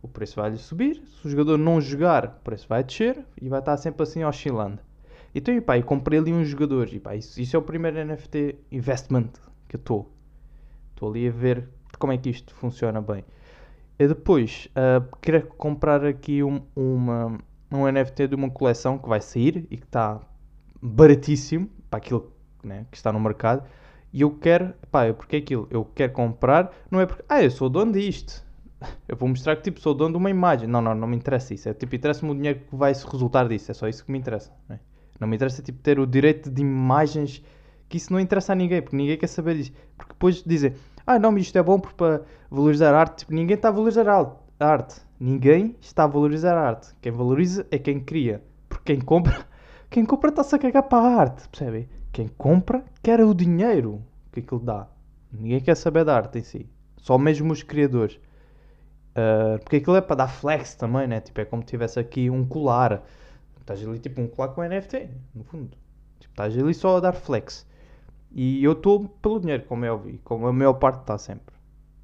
o 0.00 0.08
preço 0.08 0.36
vai 0.36 0.56
subir. 0.56 1.02
Se 1.20 1.26
o 1.26 1.30
jogador 1.30 1.58
não 1.58 1.78
jogar, 1.78 2.38
o 2.40 2.44
preço 2.44 2.66
vai 2.66 2.82
descer 2.82 3.22
e 3.38 3.46
vai 3.50 3.58
estar 3.58 3.76
sempre 3.76 4.04
assim 4.04 4.24
oscilando. 4.24 4.78
Então, 5.34 5.54
e 5.54 5.60
pá, 5.60 5.76
eu 5.76 5.84
comprei 5.84 6.18
ali 6.18 6.32
uns 6.32 6.48
jogadores 6.48 6.94
e 6.94 6.98
pá, 6.98 7.14
isso, 7.14 7.38
isso 7.38 7.54
é 7.54 7.58
o 7.58 7.62
primeiro 7.62 8.02
NFT 8.02 8.56
investment 8.72 9.32
que 9.68 9.76
eu 9.76 9.80
estou. 9.80 10.10
Estou 10.94 11.10
ali 11.10 11.28
a 11.28 11.30
ver 11.30 11.68
como 11.98 12.10
é 12.10 12.16
que 12.16 12.30
isto 12.30 12.54
funciona 12.54 13.02
bem. 13.02 13.22
E 13.98 14.06
depois, 14.06 14.68
uh, 14.76 15.04
quero 15.20 15.46
comprar 15.48 16.04
aqui 16.04 16.42
um, 16.42 16.62
uma, 16.76 17.38
um 17.72 17.90
NFT 17.90 18.28
de 18.28 18.34
uma 18.36 18.48
coleção 18.48 18.96
que 18.96 19.08
vai 19.08 19.20
sair 19.20 19.66
e 19.70 19.76
que 19.76 19.84
está 19.84 20.20
baratíssimo 20.80 21.68
para 21.90 21.98
aquilo 21.98 22.32
né, 22.62 22.86
que 22.90 22.96
está 22.96 23.12
no 23.12 23.18
mercado. 23.18 23.64
E 24.12 24.20
eu 24.20 24.30
quero, 24.30 24.72
pá, 24.90 25.12
porque 25.12 25.36
é 25.36 25.38
aquilo, 25.40 25.66
eu 25.70 25.84
quero 25.84 26.12
comprar, 26.12 26.72
não 26.90 27.00
é 27.00 27.06
porque, 27.06 27.24
ah, 27.28 27.42
eu 27.42 27.50
sou 27.50 27.68
dono 27.68 27.92
disto. 27.92 28.46
Eu 29.08 29.16
vou 29.16 29.28
mostrar 29.28 29.56
que 29.56 29.62
tipo 29.62 29.80
sou 29.80 29.92
dono 29.92 30.12
de 30.12 30.18
uma 30.18 30.30
imagem. 30.30 30.68
Não, 30.68 30.80
não, 30.80 30.94
não 30.94 31.08
me 31.08 31.16
interessa 31.16 31.52
isso. 31.52 31.68
É 31.68 31.74
tipo, 31.74 31.96
interessa-me 31.96 32.30
o 32.30 32.34
dinheiro 32.36 32.60
que 32.60 32.76
vai 32.76 32.92
resultar 32.92 33.48
disso. 33.48 33.72
É 33.72 33.74
só 33.74 33.88
isso 33.88 34.04
que 34.04 34.12
me 34.12 34.18
interessa. 34.18 34.52
Não, 34.68 34.76
é? 34.76 34.80
não 35.18 35.26
me 35.26 35.34
interessa 35.34 35.60
tipo 35.60 35.80
ter 35.80 35.98
o 35.98 36.06
direito 36.06 36.48
de 36.48 36.62
imagens 36.62 37.42
que 37.88 37.96
isso 37.96 38.12
não 38.12 38.20
interessa 38.20 38.52
a 38.52 38.54
ninguém, 38.54 38.80
porque 38.80 38.96
ninguém 38.96 39.18
quer 39.18 39.26
saber 39.26 39.56
disso. 39.56 39.72
Porque 39.96 40.12
depois 40.12 40.44
dizem, 40.46 40.74
ah, 41.08 41.18
não, 41.18 41.32
mas 41.32 41.44
isto 41.44 41.56
é 41.56 41.62
bom 41.62 41.80
para 41.80 42.20
valorizar 42.50 42.94
a 42.94 43.00
arte. 43.00 43.20
Tipo, 43.20 43.32
ninguém 43.32 43.54
está 43.56 43.68
a 43.68 43.72
valorizar 43.72 44.06
a 44.06 44.66
arte. 44.66 45.00
Ninguém 45.18 45.74
está 45.80 46.04
a 46.04 46.06
valorizar 46.06 46.54
a 46.54 46.60
arte. 46.60 46.94
Quem 47.00 47.10
valoriza 47.10 47.66
é 47.70 47.78
quem 47.78 47.98
cria. 47.98 48.44
Porque 48.68 48.92
quem 48.92 49.00
compra, 49.00 49.46
quem 49.88 50.04
compra 50.04 50.28
está-se 50.28 50.54
a 50.54 50.58
cagar 50.58 50.82
para 50.82 50.98
a 50.98 51.20
arte, 51.20 51.48
percebem? 51.48 51.88
Quem 52.12 52.28
compra 52.28 52.84
quer 53.02 53.22
o 53.24 53.32
dinheiro 53.32 54.04
que 54.30 54.40
aquilo 54.40 54.60
dá. 54.60 54.86
Ninguém 55.32 55.60
quer 55.62 55.76
saber 55.76 56.04
da 56.04 56.14
arte 56.14 56.40
em 56.40 56.42
si. 56.42 56.68
Só 56.98 57.16
mesmo 57.16 57.54
os 57.54 57.62
criadores. 57.62 58.20
Uh, 59.16 59.58
porque 59.60 59.76
aquilo 59.76 59.96
é 59.96 60.02
para 60.02 60.16
dar 60.16 60.28
flex 60.28 60.74
também, 60.74 61.06
né? 61.06 61.22
Tipo, 61.22 61.40
é 61.40 61.46
como 61.46 61.62
se 61.62 61.68
tivesse 61.68 61.98
aqui 61.98 62.28
um 62.28 62.46
colar. 62.46 63.02
Estás 63.60 63.82
ali 63.82 63.98
tipo 63.98 64.20
um 64.20 64.28
colar 64.28 64.48
com 64.48 64.62
NFT, 64.62 65.08
no 65.34 65.42
fundo. 65.42 65.70
Tipo, 66.20 66.32
estás 66.34 66.58
ali 66.58 66.74
só 66.74 66.98
a 66.98 67.00
dar 67.00 67.14
flex. 67.14 67.66
E 68.30 68.62
eu 68.62 68.72
estou 68.72 69.08
pelo 69.08 69.40
dinheiro, 69.40 69.64
como 69.64 69.84
é 69.84 69.90
óbvio, 69.90 70.20
como 70.22 70.46
a 70.46 70.52
maior 70.52 70.74
parte 70.74 71.00
está 71.00 71.16
sempre 71.16 71.54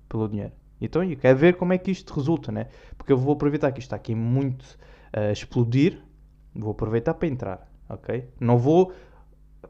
pelo 0.09 0.29
dinheiro. 0.29 0.53
Então 0.81 1.03
eu 1.03 1.17
quero 1.17 1.39
ver 1.39 1.57
como 1.57 1.73
é 1.73 1.79
que 1.79 1.91
isto 1.91 2.13
resulta, 2.15 2.51
né? 2.51 2.69
Porque 2.97 3.13
eu 3.13 3.19
vou 3.19 3.35
aproveitar 3.35 3.73
que 3.73 3.79
isto 3.79 3.89
está 3.89 3.97
aqui 3.97 4.15
muito 4.15 4.79
a 5.13 5.31
explodir, 5.31 6.01
vou 6.55 6.73
aproveitar 6.73 7.15
para 7.15 7.29
entrar, 7.29 7.73
ok? 7.89 8.29
Não 8.41 8.59
vou, 8.59 8.93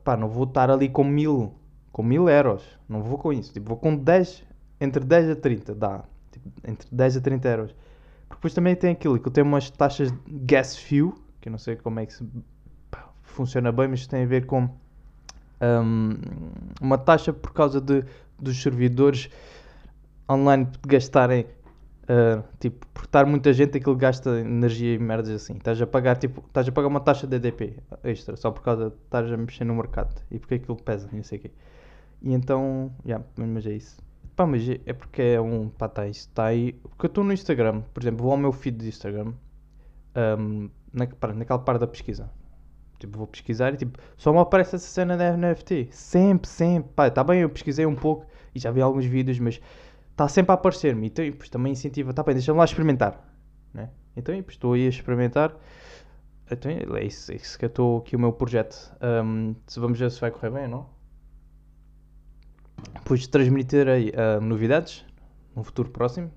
pá, 0.03 0.17
não 0.17 0.29
vou 0.29 0.45
estar 0.45 0.71
ali 0.71 0.89
com 0.89 1.05
mil, 1.05 1.55
com 1.93 2.03
mil 2.03 2.29
euros, 2.29 2.79
não 2.89 3.03
vou 3.03 3.19
com 3.19 3.33
isso, 3.33 3.53
tipo, 3.53 3.69
vou 3.69 3.77
com 3.77 3.95
10, 3.95 4.45
entre 4.81 5.05
10 5.05 5.31
a 5.31 5.37
30, 5.37 5.75
dá, 5.75 6.05
tipo, 6.31 6.49
entre 6.67 6.89
10 6.91 7.17
a 7.17 7.21
30 7.21 7.49
euros. 7.49 7.75
Porque 8.29 8.37
depois 8.37 8.55
também 8.55 8.75
tem 8.75 8.93
aquilo 8.93 9.19
que 9.19 9.29
eu 9.29 9.33
tenho 9.33 9.47
umas 9.47 9.71
taxas 9.71 10.11
de 10.11 10.19
gas 10.45 10.77
fuel, 10.77 11.15
que 11.41 11.49
eu 11.49 11.51
não 11.51 11.59
sei 11.59 11.77
como 11.77 12.01
é 12.01 12.07
que 12.07 12.15
se, 12.15 12.27
pá, 12.91 13.13
funciona 13.23 13.71
bem, 13.71 13.89
mas 13.89 14.07
tem 14.07 14.23
a 14.23 14.27
ver 14.27 14.47
com 14.47 14.69
um, 15.61 16.15
uma 16.81 16.99
taxa 16.99 17.33
por 17.33 17.53
causa 17.53 17.81
de, 17.81 18.05
dos 18.39 18.61
servidores 18.63 19.31
online 20.29 20.69
gastarem 20.87 21.47
uh, 22.05 22.43
tipo, 22.59 22.87
por 22.89 23.05
estar 23.05 23.27
muita 23.27 23.53
gente 23.53 23.77
aquilo 23.79 23.97
gasta 23.97 24.41
energia 24.41 24.95
e 24.95 24.99
merdas 24.99 25.31
assim. 25.31 25.55
Estás 25.55 25.81
a 25.81 25.87
pagar 25.87 26.17
tipo, 26.17 26.43
estás 26.47 26.69
a 26.69 26.73
pagar 26.73 26.89
uma 26.89 27.01
taxa 27.01 27.27
de 27.27 27.37
EDP 27.37 27.79
extra 28.03 28.37
só 28.37 28.51
por 28.51 28.63
causa 28.63 28.91
de 28.91 28.97
estar 28.97 29.25
a 29.25 29.37
mexer 29.37 29.65
no 29.65 29.75
mercado 29.75 30.15
e 30.31 30.39
porque 30.39 30.55
aquilo 30.55 30.77
pesa, 30.77 31.09
não 31.13 31.23
sei 31.23 31.39
o 31.39 31.43
quê. 31.43 31.51
E 32.23 32.33
então, 32.33 32.91
yeah, 33.05 33.25
mas 33.37 33.67
é 33.67 33.73
isso. 33.73 33.99
Pá, 34.35 34.47
mas 34.47 34.69
é 34.69 34.93
porque 34.93 35.23
é 35.23 35.41
um, 35.41 35.69
pá, 35.69 35.89
tá, 35.89 36.09
isso 36.09 36.29
está 36.29 36.47
aí. 36.47 36.73
Porque 36.73 37.07
eu 37.07 37.09
estou 37.09 37.23
no 37.23 37.33
Instagram, 37.33 37.83
por 37.93 38.03
exemplo, 38.03 38.23
vou 38.23 38.33
ao 38.33 38.39
meu 38.39 38.51
feed 38.51 38.79
de 38.79 38.89
Instagram, 38.89 39.33
um, 40.39 40.69
na, 40.93 41.07
naquela 41.35 41.59
parte 41.59 41.81
da 41.81 41.87
pesquisa. 41.87 42.31
Tipo, 43.05 43.19
vou 43.19 43.27
pesquisar 43.27 43.75
e 43.75 43.77
tipo, 43.77 43.99
só 44.17 44.33
me 44.33 44.39
aparece 44.39 44.77
essa 44.77 44.87
cena 44.87 45.17
da 45.17 45.37
NFT. 45.37 45.89
Sempre, 45.91 46.49
sempre. 46.49 46.91
Pá, 46.95 47.11
tá 47.11 47.23
bem, 47.23 47.41
eu 47.41 47.51
pesquisei 47.51 47.85
um 47.85 47.95
pouco 47.95 48.27
e 48.55 48.59
já 48.59 48.71
vi 48.71 48.81
alguns 48.81 49.05
vídeos, 49.05 49.39
mas 49.39 49.61
está 50.11 50.27
sempre 50.27 50.53
a 50.53 50.55
aparecer-me. 50.55 51.09
Então, 51.09 51.25
também 51.51 51.73
incentiva, 51.73 52.11
está 52.11 52.23
bem, 52.23 52.35
deixa-me 52.35 52.59
lá 52.59 52.65
experimentar. 52.65 53.21
Né? 53.73 53.91
Então, 54.17 54.35
estou 54.49 54.73
aí 54.73 54.87
a 54.87 54.89
experimentar. 54.89 55.55
Então, 56.51 56.71
é 56.71 57.05
isso, 57.05 57.33
é 57.33 57.37
isso 57.37 57.59
que 57.59 57.65
eu 57.65 57.69
estou 57.69 57.99
aqui 57.99 58.17
o 58.17 58.19
meu 58.19 58.33
projeto. 58.33 58.93
Um, 59.03 59.55
vamos 59.77 59.99
ver 59.99 60.11
se 60.11 60.21
vai 60.21 60.31
correr 60.31 60.51
bem 60.51 60.63
ou 60.65 60.69
não. 60.69 60.95
Depois 62.95 63.27
transmitirei 63.27 64.11
uh, 64.11 64.41
novidades 64.41 65.05
no 65.55 65.63
futuro 65.63 65.91
próximo. 65.91 66.31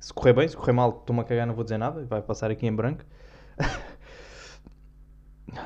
Se 0.00 0.12
correr 0.12 0.32
bem, 0.32 0.48
se 0.48 0.56
correr 0.56 0.72
mal, 0.72 0.98
estou-me 1.00 1.20
a 1.20 1.24
cagar, 1.24 1.46
não 1.46 1.54
vou 1.54 1.64
dizer 1.64 1.78
nada. 1.78 2.04
Vai 2.06 2.22
passar 2.22 2.50
aqui 2.50 2.66
em 2.66 2.74
branco. 2.74 3.04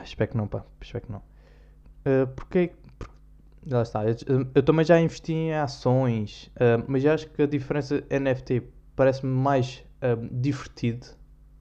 espero 0.04 0.30
que 0.30 0.36
não, 0.36 0.46
pá. 0.46 0.64
Espero 0.80 1.06
que 1.06 1.12
não. 1.12 1.18
Uh, 1.18 2.26
porque, 2.34 2.72
porque 2.98 3.18
Lá 3.66 3.82
está. 3.82 4.04
Eu, 4.04 4.16
eu, 4.54 4.62
também 4.62 4.84
já 4.84 5.00
investi 5.00 5.32
em 5.32 5.54
ações, 5.54 6.50
uh, 6.56 6.82
mas 6.86 7.04
acho 7.04 7.28
que 7.28 7.42
a 7.42 7.46
diferença 7.46 8.02
NFT 8.10 8.62
parece-me 8.96 9.32
mais 9.32 9.84
uh, 10.02 10.28
divertido, 10.30 11.06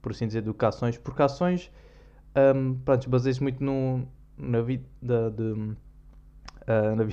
por 0.00 0.12
assim 0.12 0.26
dizer, 0.26 0.42
do 0.42 0.54
que 0.54 0.64
ações, 0.64 0.96
porque 0.96 1.22
ações, 1.22 1.70
um, 2.54 2.74
baseia-se 3.08 3.42
muito 3.42 3.62
no, 3.62 4.06
na 4.36 4.60
vida 4.60 5.30
de. 5.30 5.42
Uh, 5.42 5.76
na, 6.96 7.04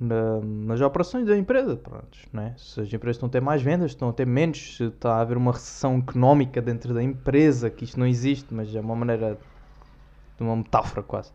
na, 0.00 0.40
nas 0.40 0.80
operações 0.80 1.26
da 1.26 1.36
empresa, 1.36 1.76
pronto, 1.76 2.18
né? 2.32 2.54
se 2.56 2.80
as 2.80 2.92
empresas 2.92 3.16
estão 3.16 3.28
a 3.28 3.30
ter 3.30 3.40
mais 3.40 3.60
vendas, 3.60 3.90
estão 3.90 4.08
a 4.08 4.12
ter 4.12 4.26
menos, 4.26 4.76
se 4.76 4.84
está 4.84 5.16
a 5.16 5.20
haver 5.20 5.36
uma 5.36 5.52
recessão 5.52 5.98
económica 5.98 6.62
dentro 6.62 6.94
da 6.94 7.02
empresa, 7.02 7.68
que 7.68 7.84
isto 7.84 7.98
não 7.98 8.06
existe, 8.06 8.54
mas 8.54 8.74
é 8.74 8.80
uma 8.80 8.94
maneira 8.94 9.38
de 10.36 10.42
uma 10.42 10.56
metáfora 10.56 11.02
quase. 11.02 11.30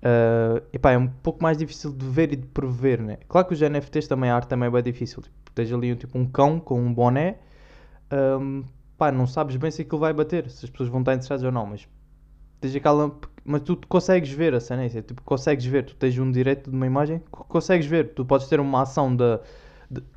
Uh, 0.00 0.62
epá, 0.72 0.92
é 0.92 0.98
um 0.98 1.06
pouco 1.06 1.42
mais 1.42 1.58
difícil 1.58 1.92
de 1.92 2.06
ver 2.06 2.32
e 2.32 2.36
de 2.36 2.46
prever, 2.46 3.00
né? 3.00 3.18
Claro 3.28 3.46
que 3.46 3.54
os 3.54 3.60
NFTs 3.60 4.08
também, 4.08 4.30
a 4.30 4.36
arte 4.36 4.48
também 4.48 4.66
é 4.66 4.70
bem 4.70 4.82
difícil. 4.82 5.22
Tipo, 5.22 5.50
tens 5.54 5.72
ali 5.72 5.94
tipo, 5.94 6.18
um 6.18 6.26
cão 6.26 6.58
com 6.58 6.80
um 6.80 6.92
boné, 6.92 7.36
um, 8.40 8.64
pá, 8.96 9.12
não 9.12 9.26
sabes 9.26 9.56
bem 9.56 9.70
se 9.70 9.82
aquilo 9.82 9.98
vai 9.98 10.12
bater, 10.12 10.50
se 10.50 10.64
as 10.64 10.70
pessoas 10.70 10.88
vão 10.88 11.00
estar 11.00 11.12
interessadas 11.12 11.44
ou 11.44 11.52
não, 11.52 11.66
mas 11.66 11.86
tens 12.60 12.74
aquela. 12.74 13.10
Mas 13.44 13.62
tu 13.62 13.78
consegues 13.88 14.30
ver 14.30 14.54
a 14.54 14.60
cena, 14.60 14.84
é 14.84 14.88
tipo, 14.88 15.22
consegues 15.22 15.64
ver, 15.64 15.84
tu 15.84 15.96
tens 15.96 16.18
um 16.18 16.30
direito 16.30 16.70
de 16.70 16.76
uma 16.76 16.86
imagem, 16.86 17.22
consegues 17.30 17.86
ver, 17.86 18.12
tu 18.14 18.24
podes 18.24 18.46
ter 18.48 18.60
uma 18.60 18.82
ação 18.82 19.14
da, 19.14 19.40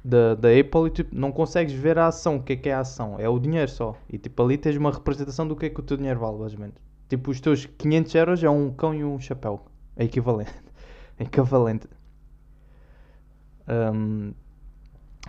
da, 0.03 0.35
da 0.35 0.49
Apple 0.49 0.87
e 0.87 0.89
tipo, 0.89 1.15
não 1.15 1.31
consegues 1.31 1.73
ver 1.73 1.97
a 1.97 2.07
ação, 2.07 2.35
o 2.35 2.43
que 2.43 2.53
é 2.53 2.55
que 2.57 2.69
é 2.69 2.73
a 2.73 2.81
ação, 2.81 3.15
é 3.17 3.27
o 3.29 3.39
dinheiro 3.39 3.71
só, 3.71 3.95
e 4.09 4.17
tipo 4.17 4.43
ali 4.43 4.57
tens 4.57 4.75
uma 4.75 4.91
representação 4.91 5.47
do 5.47 5.55
que 5.55 5.67
é 5.67 5.69
que 5.69 5.79
o 5.79 5.83
teu 5.83 5.95
dinheiro 5.97 6.19
vale, 6.19 6.37
basicamente. 6.37 6.75
Tipo, 7.13 7.29
os 7.29 7.39
teus 7.39 7.65
500 7.65 8.15
euros 8.15 8.43
é 8.43 8.49
um 8.49 8.71
cão 8.71 8.93
e 8.93 9.03
um 9.03 9.19
chapéu. 9.19 9.63
É 9.95 10.03
equivalente. 10.05 10.53
É 11.19 11.25
equivalente. 11.25 11.87
Um, 13.67 14.33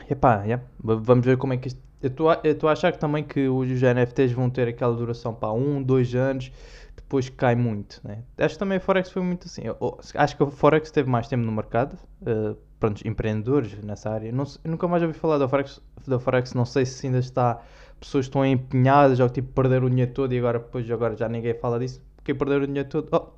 epá, 0.09 0.43
yeah. 0.45 0.65
vamos 0.83 1.27
ver 1.27 1.37
como 1.37 1.53
é 1.53 1.59
que 1.59 1.69
isto. 1.69 1.83
Eu 2.01 2.11
estou 2.53 2.71
a 2.71 2.73
achar 2.73 2.91
que 2.91 2.99
também 2.99 3.23
que 3.23 3.49
os 3.49 3.69
NFTs 3.69 4.33
vão 4.33 4.49
ter 4.49 4.67
aquela 4.67 4.97
duração 4.97 5.35
para 5.35 5.53
um, 5.53 5.83
dois 5.83 6.15
anos, 6.15 6.51
depois 6.97 7.29
cai 7.29 7.55
muito. 7.55 8.01
Né? 8.05 8.23
Acho 8.39 8.55
que 8.55 8.59
também 8.59 8.79
a 8.79 8.81
Forex 8.81 9.11
foi 9.11 9.23
muito 9.23 9.47
assim. 9.47 9.63
Eu, 9.65 9.99
acho 10.15 10.37
que 10.37 10.43
a 10.43 10.47
Forex 10.47 10.91
teve 10.91 11.09
mais 11.09 11.29
tempo 11.29 11.45
no 11.45 11.53
mercado. 11.53 11.99
Uh, 12.23 12.57
pronto, 12.79 13.07
empreendedores 13.07 13.83
nessa 13.83 14.11
área. 14.11 14.33
Não, 14.33 14.45
nunca 14.65 14.89
mais 14.89 15.03
ouvi 15.03 15.15
falar 15.15 15.39
da 15.39 15.49
Forex, 15.49 15.81
da 16.07 16.19
Forex, 16.19 16.55
não 16.55 16.65
sei 16.65 16.87
se 16.87 17.07
ainda 17.07 17.19
está. 17.19 17.61
Pessoas 18.01 18.27
estão 18.27 18.45
empenhadas, 18.45 19.21
ou 19.21 19.29
tipo 19.31 19.53
perder 19.53 19.83
o 19.83 19.89
dinheiro 19.89 20.13
todo 20.13 20.33
e 20.35 20.39
agora, 20.39 20.59
depois, 20.59 20.91
agora 20.91 21.17
já 21.17 21.29
ninguém 21.29 21.55
fala 21.55 21.79
disso. 21.79 22.03
Porque 22.17 22.35
perder 22.35 22.63
o 22.63 22.67
dinheiro 22.67 22.89
todo. 22.89 23.09
Oh, 23.13 23.33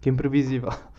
que 0.00 0.08
imprevisível. 0.08 0.70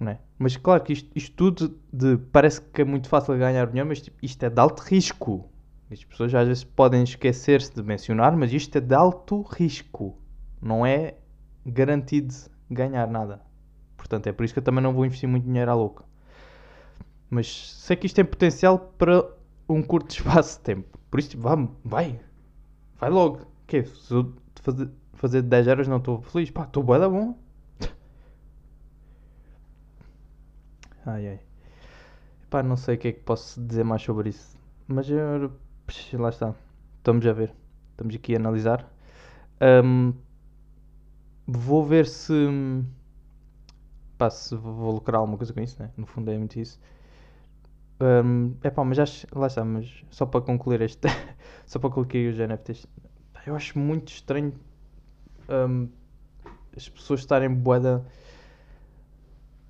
É? 0.00 0.18
Mas 0.38 0.56
claro 0.56 0.82
que 0.82 0.92
isto, 0.92 1.10
isto 1.14 1.34
tudo 1.34 1.80
de, 1.90 2.18
parece 2.30 2.60
que 2.60 2.82
é 2.82 2.84
muito 2.84 3.08
fácil 3.08 3.38
ganhar 3.38 3.66
dinheiro, 3.68 3.88
mas 3.88 4.02
tipo, 4.02 4.18
isto 4.22 4.42
é 4.42 4.50
de 4.50 4.60
alto 4.60 4.82
risco. 4.82 5.48
As 5.94 6.04
pessoas 6.04 6.34
às 6.34 6.48
vezes 6.48 6.64
podem 6.64 7.04
esquecer-se 7.04 7.72
de 7.72 7.82
mencionar, 7.82 8.36
mas 8.36 8.52
isto 8.52 8.76
é 8.76 8.80
de 8.80 8.94
alto 8.94 9.42
risco. 9.42 10.18
Não 10.60 10.84
é 10.84 11.14
garantido 11.64 12.34
ganhar 12.68 13.06
nada. 13.06 13.40
Portanto, 13.96 14.26
é 14.26 14.32
por 14.32 14.44
isso 14.44 14.52
que 14.52 14.58
eu 14.58 14.64
também 14.64 14.82
não 14.82 14.92
vou 14.92 15.06
investir 15.06 15.28
muito 15.28 15.44
dinheiro 15.44 15.70
à 15.70 15.74
louca. 15.74 16.04
Mas 17.30 17.72
sei 17.72 17.96
que 17.96 18.06
isto 18.06 18.16
tem 18.16 18.24
potencial 18.24 18.78
para 18.98 19.24
um 19.68 19.82
curto 19.82 20.10
espaço 20.18 20.58
de 20.58 20.64
tempo. 20.64 20.98
Por 21.10 21.20
isso, 21.20 21.38
vamos, 21.38 21.70
vai. 21.84 22.20
Vai 22.98 23.10
logo. 23.10 23.46
Que 23.66 23.84
Se 23.84 24.12
eu 24.12 24.34
fazer, 24.62 24.90
fazer 25.12 25.42
10 25.42 25.66
euros 25.68 25.88
não 25.88 25.98
estou 25.98 26.20
feliz, 26.22 26.50
pá, 26.50 26.64
estou 26.64 26.82
bué 26.82 26.98
da 26.98 27.08
bom. 27.08 27.38
Ai 31.06 31.28
ai. 31.28 31.40
Pá, 32.50 32.62
não 32.62 32.76
sei 32.76 32.96
o 32.96 32.98
que 32.98 33.08
é 33.08 33.12
que 33.12 33.20
posso 33.20 33.60
dizer 33.64 33.84
mais 33.84 34.02
sobre 34.02 34.30
isso. 34.30 34.56
Mas 34.86 35.08
eu. 35.08 35.52
Lá 36.14 36.30
está. 36.30 36.54
Estamos 36.98 37.26
a 37.26 37.32
ver. 37.32 37.52
Estamos 37.90 38.14
aqui 38.14 38.34
a 38.34 38.38
analisar. 38.38 38.90
Um, 39.60 40.14
vou 41.46 41.84
ver 41.84 42.06
se. 42.06 42.32
Pá, 44.16 44.30
se 44.30 44.54
vou 44.56 44.92
lucrar 44.92 45.20
alguma 45.20 45.36
coisa 45.36 45.52
com 45.52 45.60
isso, 45.60 45.80
né? 45.82 45.90
No 45.96 46.06
fundo 46.06 46.30
é 46.30 46.38
muito 46.38 46.58
isso. 46.58 46.80
Um, 48.00 48.54
é 48.62 48.70
pá, 48.70 48.84
mas 48.84 48.98
acho. 48.98 49.26
Lá 49.34 49.46
está, 49.46 49.64
mas 49.64 50.04
só 50.10 50.24
para 50.24 50.40
concluir 50.40 50.80
este. 50.80 51.08
só 51.66 51.78
para 51.78 51.90
concluir 51.90 52.32
os 52.32 52.38
NFTs. 52.38 52.86
Eu 53.46 53.54
acho 53.54 53.78
muito 53.78 54.08
estranho. 54.08 54.54
Um, 55.48 55.88
as 56.74 56.88
pessoas 56.88 57.20
estarem 57.20 57.52
boeda. 57.52 58.04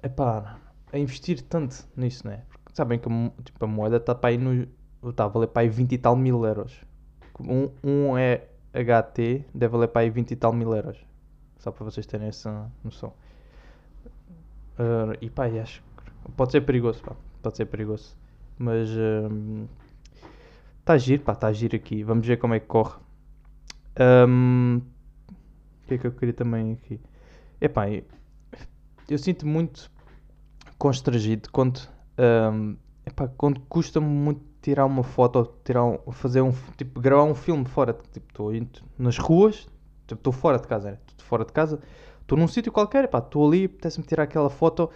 É 0.00 0.08
pá 0.08 0.60
a 0.92 0.98
investir 0.98 1.42
tanto 1.42 1.88
nisso, 1.96 2.26
né? 2.26 2.44
Porque 2.48 2.72
sabem 2.72 2.98
que 3.00 3.08
tipo, 3.42 3.64
a 3.64 3.66
moeda 3.66 3.96
está 3.96 4.14
para 4.14 4.30
aí 4.30 4.38
no. 4.38 4.66
Está 5.10 5.24
a 5.24 5.28
valer 5.28 5.48
para 5.48 5.62
aí 5.62 5.68
20 5.68 5.92
e 5.92 5.98
tal 5.98 6.16
mil 6.16 6.44
euros. 6.44 6.80
Um, 7.40 7.68
um 7.82 8.16
é 8.16 8.46
HT, 8.72 9.44
deve 9.54 9.72
valer 9.72 9.88
para 9.88 10.02
aí 10.02 10.10
20 10.10 10.30
e 10.30 10.36
tal 10.36 10.52
mil 10.52 10.74
euros. 10.74 10.98
Só 11.58 11.70
para 11.70 11.84
vocês 11.84 12.06
terem 12.06 12.28
essa 12.28 12.70
noção. 12.82 13.12
Uh, 14.78 15.16
e 15.20 15.30
pá, 15.30 15.46
acho 15.46 15.82
que 16.24 16.32
pode 16.32 16.52
ser 16.52 16.62
perigoso, 16.62 17.02
pá. 17.02 17.14
Pode 17.42 17.56
ser 17.56 17.66
perigoso. 17.66 18.16
Mas 18.58 18.88
está 18.88 20.92
um, 20.92 20.94
a 20.94 20.98
giro, 20.98 21.22
pá, 21.22 21.32
está 21.32 21.52
giro 21.52 21.76
aqui. 21.76 22.02
Vamos 22.02 22.26
ver 22.26 22.38
como 22.38 22.54
é 22.54 22.60
que 22.60 22.66
corre. 22.66 22.98
Um, 23.98 24.80
o 25.84 25.86
que 25.86 25.94
é 25.94 25.98
que 25.98 26.06
eu 26.06 26.12
queria 26.12 26.34
também 26.34 26.72
aqui? 26.72 27.00
Epá, 27.60 27.88
eu, 27.88 28.04
eu 29.08 29.18
sinto 29.18 29.46
muito 29.46 29.90
constrangido 30.78 31.50
quando, 31.50 31.80
um, 32.52 32.76
epá, 33.06 33.28
quando 33.28 33.60
custa-me 33.60 34.06
muito 34.06 34.53
tirar 34.64 34.86
uma 34.86 35.02
foto, 35.02 35.46
tirar 35.62 35.84
um, 35.84 35.98
fazer 36.10 36.40
um, 36.40 36.50
tipo, 36.74 36.98
gravar 36.98 37.24
um 37.24 37.34
filme 37.34 37.66
fora, 37.66 37.92
tipo, 37.92 38.26
estou 38.26 38.50
nas 38.98 39.18
ruas, 39.18 39.68
estou 40.02 40.16
tipo, 40.16 40.32
fora 40.32 40.58
de 40.58 40.66
casa, 40.66 40.98
estou 41.06 41.26
fora 41.26 41.44
de 41.44 41.52
casa, 41.52 41.78
estou 42.22 42.38
num 42.38 42.48
sítio 42.48 42.72
qualquer, 42.72 43.04
estou 43.04 43.46
ali, 43.46 43.66
apetece-me 43.66 44.06
tirar 44.06 44.22
aquela 44.22 44.48
foto, 44.48 44.90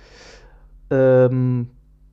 um, 1.31 1.67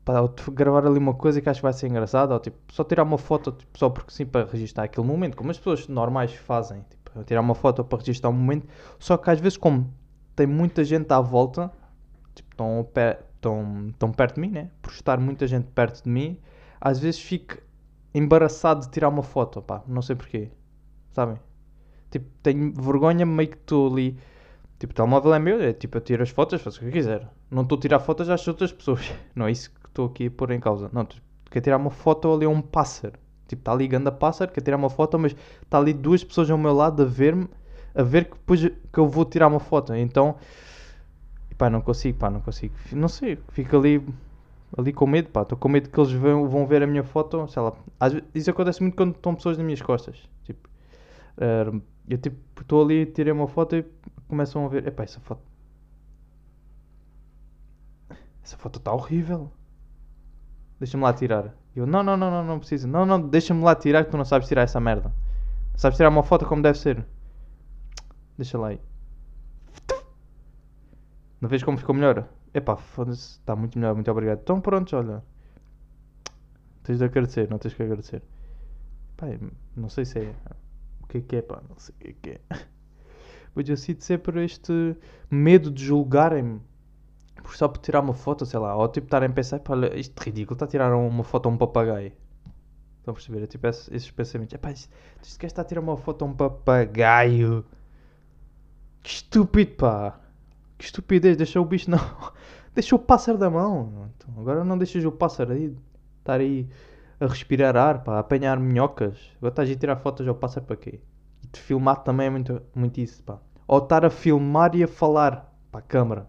para 0.03 0.27
gravar 0.51 0.85
ali 0.85 0.99
uma 0.99 1.13
coisa 1.13 1.39
que 1.39 1.47
acho 1.47 1.61
que 1.61 1.63
vai 1.63 1.71
ser 1.71 1.87
engraçada, 1.87 2.33
ou 2.33 2.41
tipo, 2.41 2.57
só 2.73 2.83
tirar 2.83 3.03
uma 3.03 3.17
foto, 3.17 3.53
tipo, 3.53 3.79
só 3.79 3.89
porque 3.89 4.11
sim, 4.11 4.25
para 4.25 4.45
registrar 4.45 4.83
aquele 4.83 5.07
momento, 5.07 5.37
como 5.37 5.49
as 5.49 5.57
pessoas 5.57 5.87
normais 5.87 6.33
fazem, 6.33 6.83
tipo, 6.89 7.23
tirar 7.23 7.39
uma 7.39 7.55
foto 7.55 7.85
para 7.85 7.99
registrar 7.99 8.31
um 8.31 8.33
momento, 8.33 8.67
só 8.99 9.15
que 9.15 9.29
às 9.29 9.39
vezes 9.39 9.57
como 9.57 9.89
tem 10.35 10.45
muita 10.45 10.83
gente 10.83 11.09
à 11.13 11.21
volta, 11.21 11.71
tipo, 12.35 12.49
estão, 12.51 12.85
estão, 13.33 13.87
estão 13.87 14.11
perto 14.11 14.35
de 14.35 14.41
mim, 14.41 14.49
né? 14.49 14.69
Por 14.81 14.91
estar 14.91 15.17
muita 15.21 15.47
gente 15.47 15.67
perto 15.67 16.03
de 16.03 16.09
mim, 16.09 16.37
às 16.85 16.99
vezes 16.99 17.19
fico 17.19 17.57
embaraçado 18.13 18.81
de 18.81 18.91
tirar 18.91 19.09
uma 19.09 19.23
foto, 19.23 19.59
pá, 19.59 19.81
não 19.87 20.03
sei 20.03 20.15
porquê, 20.15 20.51
sabem? 21.11 21.35
Tipo, 22.11 22.27
tenho 22.43 22.71
vergonha, 22.71 23.25
meio 23.25 23.49
que 23.49 23.57
estou 23.57 23.91
ali. 23.91 24.15
Tipo, 24.77 24.93
o 24.93 24.95
telemóvel 24.95 25.33
é 25.33 25.39
meu, 25.39 25.59
é 25.59 25.73
tipo, 25.73 25.97
eu 25.97 26.01
tiro 26.01 26.21
as 26.21 26.29
fotos, 26.29 26.61
faço 26.61 26.77
o 26.77 26.81
que 26.81 26.85
eu 26.85 26.91
quiser. 26.91 27.27
Não 27.49 27.63
estou 27.63 27.75
a 27.79 27.81
tirar 27.81 27.99
fotos 27.99 28.29
às 28.29 28.47
outras 28.47 28.71
pessoas. 28.71 29.11
Não 29.35 29.47
é 29.47 29.51
isso 29.51 29.71
que 29.71 29.87
estou 29.87 30.05
aqui 30.05 30.27
a 30.27 30.31
pôr 30.31 30.51
em 30.51 30.59
causa. 30.59 30.87
Não, 30.93 31.07
quer 31.49 31.61
tirar 31.61 31.77
uma 31.77 31.89
foto 31.89 32.31
ali 32.31 32.45
a 32.45 32.49
um 32.49 32.61
pássaro. 32.61 33.17
Tipo, 33.47 33.61
está 33.61 33.73
ligando 33.73 34.07
a 34.07 34.11
pássaro, 34.11 34.51
quer 34.51 34.61
tirar 34.61 34.77
uma 34.77 34.89
foto, 34.89 35.17
mas 35.17 35.35
está 35.63 35.79
ali 35.79 35.91
duas 35.91 36.23
pessoas 36.23 36.51
ao 36.51 36.57
meu 36.59 36.73
lado 36.73 37.01
a 37.01 37.05
ver-me, 37.05 37.49
a 37.95 38.03
ver 38.03 38.25
que 38.25 38.33
depois 38.33 38.61
que 38.61 38.99
eu 38.99 39.09
vou 39.09 39.25
tirar 39.25 39.47
uma 39.47 39.59
foto. 39.59 39.95
Então, 39.95 40.35
pá, 41.57 41.67
não 41.67 41.81
consigo, 41.81 42.19
pá, 42.19 42.29
não 42.29 42.41
consigo. 42.41 42.75
Não 42.91 43.07
sei, 43.07 43.39
fico 43.49 43.75
ali, 43.75 44.05
ali 44.77 44.91
com 44.91 45.07
medo, 45.07 45.29
pá, 45.29 45.41
estou 45.41 45.57
com 45.57 45.69
medo 45.69 45.89
que 45.89 45.99
eles 45.99 46.11
vão, 46.11 46.47
vão 46.49 46.67
ver 46.67 46.83
a 46.83 46.87
minha 46.87 47.03
foto, 47.03 47.47
sei 47.47 47.61
lá. 47.61 47.73
Às 47.99 48.13
isso 48.33 48.49
acontece 48.51 48.81
muito 48.81 48.95
quando 48.95 49.15
estão 49.15 49.33
pessoas 49.35 49.57
nas 49.57 49.65
minhas 49.65 49.81
costas. 49.81 50.17
Tipo, 50.43 50.67
uh, 51.37 51.81
eu 52.07 52.17
tipo, 52.17 52.37
estou 52.61 52.83
ali, 52.83 53.05
tirei 53.05 53.31
uma 53.31 53.47
foto 53.47 53.75
e 53.75 53.85
começam 54.27 54.65
a 54.65 54.67
ver, 54.67 54.87
epá, 54.87 55.03
essa 55.03 55.19
foto. 55.19 55.41
Essa 58.43 58.57
foto 58.57 58.77
está 58.77 58.93
horrível. 58.93 59.51
Deixa-me 60.79 61.03
lá 61.03 61.13
tirar. 61.13 61.55
Eu, 61.75 61.87
não, 61.87 62.03
não, 62.03 62.15
não, 62.17 62.29
não, 62.29 62.43
não 62.43 62.59
precisa. 62.59 62.87
Não, 62.87 63.05
não, 63.05 63.19
deixa-me 63.19 63.63
lá 63.63 63.75
tirar 63.75 64.03
que 64.03 64.11
tu 64.11 64.17
não 64.17 64.25
sabes 64.25 64.47
tirar 64.47 64.61
essa 64.63 64.79
merda. 64.79 65.11
Sabes 65.75 65.97
tirar 65.97 66.09
uma 66.09 66.23
foto 66.23 66.45
como 66.45 66.61
deve 66.61 66.77
ser. 66.77 67.03
Deixa 68.37 68.57
lá 68.57 68.67
aí. 68.67 68.79
Não 71.41 71.49
vês 71.49 71.63
como 71.63 71.77
ficou 71.77 71.95
melhor? 71.95 72.27
Epá, 72.55 72.77
foda-se, 72.77 73.31
está 73.39 73.53
muito 73.53 73.77
melhor, 73.77 73.93
muito 73.93 74.09
obrigado. 74.09 74.39
Então 74.41 74.61
pronto, 74.61 74.95
olha. 74.95 75.21
Tens 76.83 76.99
de 76.99 77.03
agradecer, 77.03 77.49
não 77.49 77.57
tens 77.57 77.73
que 77.73 77.83
agradecer. 77.83 78.23
Pá, 79.17 79.27
não 79.75 79.89
sei 79.89 80.05
se 80.05 80.19
é. 80.19 80.35
O 81.03 81.07
que 81.07 81.17
é 81.17 81.21
que 81.21 81.35
é, 81.35 81.41
pá, 81.41 81.61
não 81.69 81.77
sei 81.77 81.93
o 81.93 81.97
que 81.99 82.07
é 82.07 82.13
que 82.13 82.29
é. 82.29 82.41
Mas 83.53 83.67
eu 83.67 83.75
sinto 83.75 84.05
sempre 84.05 84.43
este 84.45 84.95
medo 85.29 85.69
de 85.69 85.83
julgarem-me 85.83 86.61
por 87.43 87.55
só 87.57 87.67
por 87.67 87.79
tirar 87.79 87.99
uma 87.99 88.13
foto, 88.13 88.45
sei 88.45 88.59
lá, 88.59 88.73
ou 88.73 88.87
tipo 88.87 89.07
estarem 89.07 89.29
a 89.29 89.33
pensar, 89.33 89.59
pá, 89.59 89.73
olha, 89.73 89.93
isto 89.99 90.17
é 90.17 90.25
ridículo, 90.25 90.55
está 90.55 90.63
a 90.63 90.67
tirar 90.69 90.95
uma 90.95 91.23
foto 91.25 91.49
a 91.49 91.51
um 91.51 91.57
papagaio. 91.57 92.13
Estão 92.99 93.11
a 93.11 93.15
perceber? 93.15 93.43
É 93.43 93.47
tipo 93.47 93.67
esses, 93.67 94.11
pensamentos. 94.11 94.53
É 94.55 94.57
pá, 94.57 94.71
isto, 94.71 94.89
isto 95.21 95.37
quer 95.37 95.47
estar 95.47 95.61
a 95.61 95.65
tirar 95.65 95.81
uma 95.81 95.97
foto 95.97 96.23
a 96.23 96.27
um 96.29 96.33
papagaio. 96.33 97.65
Que 99.03 99.09
estúpido, 99.09 99.75
pá. 99.75 100.19
Que 100.85 100.89
estupidez, 100.89 101.35
deixa 101.35 101.59
o 101.59 101.65
bicho 101.65 101.89
não. 101.89 101.99
deixa 102.75 102.95
o 102.95 102.99
pássaro 102.99 103.39
da 103.39 103.49
mão. 103.49 104.11
Então, 104.15 104.39
agora 104.39 104.63
não 104.63 104.77
deixas 104.77 105.03
o 105.03 105.11
pássaro 105.11 105.51
aí. 105.51 105.75
Estar 106.19 106.39
aí 106.39 106.69
a 107.19 107.25
respirar 107.25 107.75
ar, 107.75 108.03
pá, 108.03 108.17
a 108.17 108.19
apanhar 108.19 108.59
minhocas. 108.59 109.17
Agora 109.37 109.51
estás 109.51 109.71
a 109.71 109.75
tirar 109.75 109.95
fotos 109.95 110.27
ao 110.27 110.35
pássaro 110.35 110.67
para 110.67 110.75
quê? 110.75 110.99
E 111.43 111.47
te 111.47 111.59
filmar 111.59 112.03
também 112.03 112.27
é 112.27 112.29
muito, 112.29 112.61
muito 112.75 112.99
isso, 112.99 113.23
pá. 113.23 113.39
Ou 113.67 113.79
estar 113.79 114.05
a 114.05 114.11
filmar 114.11 114.75
e 114.75 114.83
a 114.83 114.87
falar 114.87 115.51
para 115.71 115.79
a 115.79 115.81
câmara. 115.83 116.27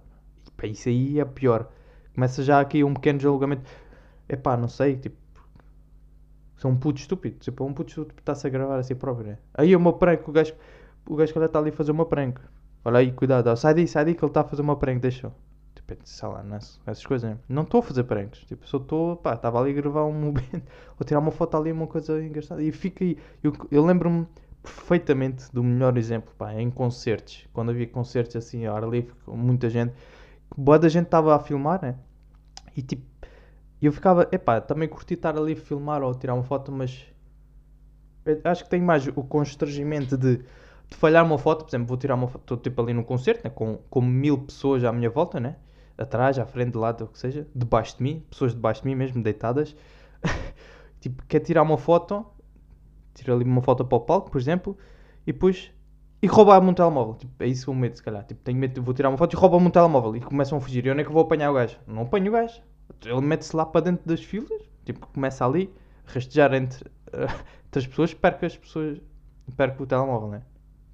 Pá, 0.56 0.66
isso 0.66 0.88
aí 0.88 1.20
é 1.20 1.24
pior. 1.26 1.68
Começa 2.14 2.42
já 2.42 2.58
aqui 2.58 2.82
um 2.82 2.94
pequeno 2.94 3.20
julgamento. 3.20 3.62
É 4.26 4.36
pá, 4.36 4.56
não 4.56 4.68
sei, 4.68 4.96
tipo. 4.96 5.18
Sou 6.56 6.70
um 6.70 6.76
puto 6.78 6.98
estúpido. 6.98 7.36
Tipo, 7.40 7.62
um 7.66 7.74
puto 7.74 7.90
estúpido 7.90 8.20
está-se 8.20 8.46
a 8.46 8.50
gravar 8.50 8.78
a 8.78 8.82
si 8.82 8.94
próprio, 8.94 9.26
né? 9.26 9.38
Aí 9.52 9.74
é 9.74 9.76
uma 9.76 9.92
prank, 9.92 10.26
o 10.26 10.32
gajo, 10.32 10.54
o 11.06 11.14
gajo 11.14 11.30
que 11.30 11.38
está 11.38 11.58
ali 11.58 11.68
a 11.68 11.72
fazer 11.74 11.92
uma 11.92 12.06
prank. 12.06 12.40
Olha 12.86 13.00
aí, 13.00 13.10
cuidado, 13.10 13.56
sai 13.56 13.74
daí, 13.74 13.88
sai 13.88 14.04
daí 14.04 14.14
que 14.14 14.24
ele 14.24 14.30
está 14.30 14.42
a 14.42 14.44
fazer 14.44 14.62
uma 14.62 14.76
prank, 14.76 15.00
deixa. 15.00 15.32
Tipo, 15.74 15.96
sei 16.04 16.28
lá, 16.28 16.40
nessas, 16.44 16.80
essas 16.86 17.04
coisas, 17.04 17.28
né? 17.28 17.36
Não 17.48 17.64
estou 17.64 17.80
a 17.80 17.82
fazer 17.82 18.04
pranks. 18.04 18.44
Tipo, 18.46 18.64
só 18.64 18.76
estou, 18.76 19.16
pá, 19.16 19.34
estava 19.34 19.60
ali 19.60 19.70
a 19.70 19.74
gravar 19.74 20.04
um 20.04 20.12
momento, 20.12 20.62
ou 20.96 21.04
tirar 21.04 21.18
uma 21.18 21.32
foto 21.32 21.56
ali, 21.56 21.72
uma 21.72 21.88
coisa 21.88 22.22
engraçada. 22.22 22.62
E 22.62 22.70
fica 22.70 23.02
aí. 23.02 23.18
Eu, 23.42 23.52
eu 23.72 23.84
lembro-me 23.84 24.24
perfeitamente 24.62 25.52
do 25.52 25.64
melhor 25.64 25.98
exemplo, 25.98 26.32
pá, 26.38 26.54
em 26.54 26.70
concertos. 26.70 27.48
Quando 27.52 27.70
havia 27.70 27.88
concertos 27.88 28.36
assim, 28.36 28.66
ao 28.66 28.76
ar 28.76 28.88
livre, 28.88 29.12
com 29.24 29.36
muita 29.36 29.68
gente 29.68 29.92
boa 30.56 30.78
da 30.78 30.88
gente 30.88 31.06
estava 31.06 31.34
a 31.34 31.40
filmar, 31.40 31.82
né? 31.82 31.96
E 32.76 32.82
tipo, 32.82 33.04
eu 33.82 33.92
ficava, 33.92 34.28
epá, 34.30 34.60
também 34.60 34.88
curti 34.88 35.14
estar 35.14 35.36
ali 35.36 35.54
a 35.54 35.56
filmar 35.56 36.04
ou 36.04 36.14
tirar 36.14 36.34
uma 36.34 36.44
foto, 36.44 36.70
mas 36.70 37.04
acho 38.44 38.62
que 38.62 38.70
tenho 38.70 38.84
mais 38.84 39.08
o 39.08 39.24
constrangimento 39.24 40.16
de, 40.16 40.40
de 40.88 40.96
falhar 40.96 41.24
uma 41.24 41.38
foto, 41.38 41.64
por 41.64 41.70
exemplo, 41.70 41.86
vou 41.86 41.96
tirar 41.96 42.14
uma 42.14 42.28
foto, 42.28 42.42
estou 42.42 42.56
tipo 42.56 42.80
ali 42.80 42.92
num 42.92 43.02
concerto, 43.02 43.42
né? 43.44 43.50
Com, 43.50 43.78
com 43.90 44.00
mil 44.00 44.38
pessoas 44.38 44.84
à 44.84 44.92
minha 44.92 45.10
volta, 45.10 45.40
né? 45.40 45.56
Atrás, 45.98 46.38
à 46.38 46.46
frente, 46.46 46.72
de 46.72 46.78
lado, 46.78 47.04
o 47.04 47.08
que 47.08 47.18
seja, 47.18 47.46
debaixo 47.54 47.96
de 47.96 48.02
mim, 48.02 48.22
pessoas 48.30 48.54
debaixo 48.54 48.82
de 48.82 48.88
mim 48.88 48.94
mesmo, 48.94 49.22
deitadas. 49.22 49.74
tipo, 51.00 51.24
quer 51.26 51.40
tirar 51.40 51.62
uma 51.62 51.78
foto, 51.78 52.24
tira 53.14 53.34
ali 53.34 53.44
uma 53.44 53.62
foto 53.62 53.84
para 53.84 53.96
o 53.96 54.00
palco, 54.00 54.30
por 54.30 54.38
exemplo, 54.38 54.76
e 55.26 55.32
depois 55.32 55.72
e 56.22 56.26
roubar-me 56.26 56.70
um 56.70 56.74
telemóvel. 56.74 57.14
Tipo, 57.14 57.42
é 57.42 57.46
isso 57.46 57.70
o 57.70 57.74
medo, 57.74 57.96
se 57.96 58.02
calhar. 58.02 58.24
Tipo, 58.24 58.42
tenho 58.42 58.58
medo, 58.58 58.82
vou 58.82 58.94
tirar 58.94 59.08
uma 59.08 59.18
foto 59.18 59.34
e 59.34 59.36
roubar-me 59.36 59.66
um 59.66 59.70
telemóvel. 59.70 60.16
E 60.16 60.20
começam 60.20 60.58
a 60.58 60.60
fugir. 60.60 60.84
E 60.86 60.90
onde 60.90 61.00
é 61.00 61.04
que 61.04 61.08
eu 61.08 61.14
vou 61.14 61.22
apanhar 61.22 61.50
o 61.50 61.54
gajo? 61.54 61.78
Não 61.86 62.02
apanho 62.02 62.28
o 62.28 62.32
gajo. 62.32 62.60
Ele 63.04 63.20
mete-se 63.20 63.54
lá 63.54 63.66
para 63.66 63.82
dentro 63.82 64.06
das 64.06 64.22
filas. 64.22 64.62
Tipo, 64.84 65.06
começa 65.08 65.44
ali, 65.44 65.72
rastejar 66.04 66.54
entre, 66.54 66.90
entre 67.66 67.78
as 67.78 67.86
pessoas, 67.86 68.14
perca 68.14 68.46
as 68.46 68.56
pessoas, 68.56 69.00
perca 69.56 69.82
o 69.82 69.86
telemóvel, 69.86 70.28
né? 70.30 70.42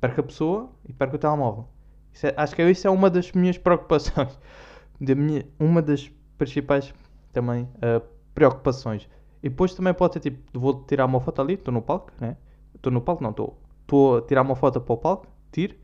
Perca 0.02 0.20
a 0.20 0.24
pessoa 0.24 0.68
e 0.86 0.92
perca 0.92 1.16
o 1.16 1.18
telemóvel. 1.18 1.66
É, 2.22 2.34
acho 2.36 2.54
que 2.54 2.62
isso 2.62 2.86
é 2.86 2.90
uma 2.90 3.08
das 3.08 3.32
minhas 3.32 3.56
preocupações. 3.56 4.38
Minha, 5.00 5.46
uma 5.58 5.80
das 5.80 6.10
principais 6.36 6.92
também 7.32 7.62
uh, 7.76 8.06
preocupações. 8.34 9.08
E 9.42 9.48
depois 9.48 9.74
também 9.74 9.94
pode 9.94 10.12
ser 10.12 10.20
tipo, 10.20 10.60
vou 10.60 10.84
tirar 10.84 11.06
uma 11.06 11.20
foto 11.20 11.40
ali, 11.40 11.54
estou 11.54 11.72
no 11.72 11.80
palco, 11.80 12.12
né? 12.20 12.36
Estou 12.74 12.92
no 12.92 13.00
palco, 13.00 13.22
não, 13.22 13.30
estou 13.30 13.58
estou 13.92 14.16
a 14.18 14.22
tirar 14.22 14.42
uma 14.42 14.56
foto 14.56 14.80
para 14.80 14.94
o 14.94 14.96
palco, 14.96 15.26
tiro, 15.50 15.76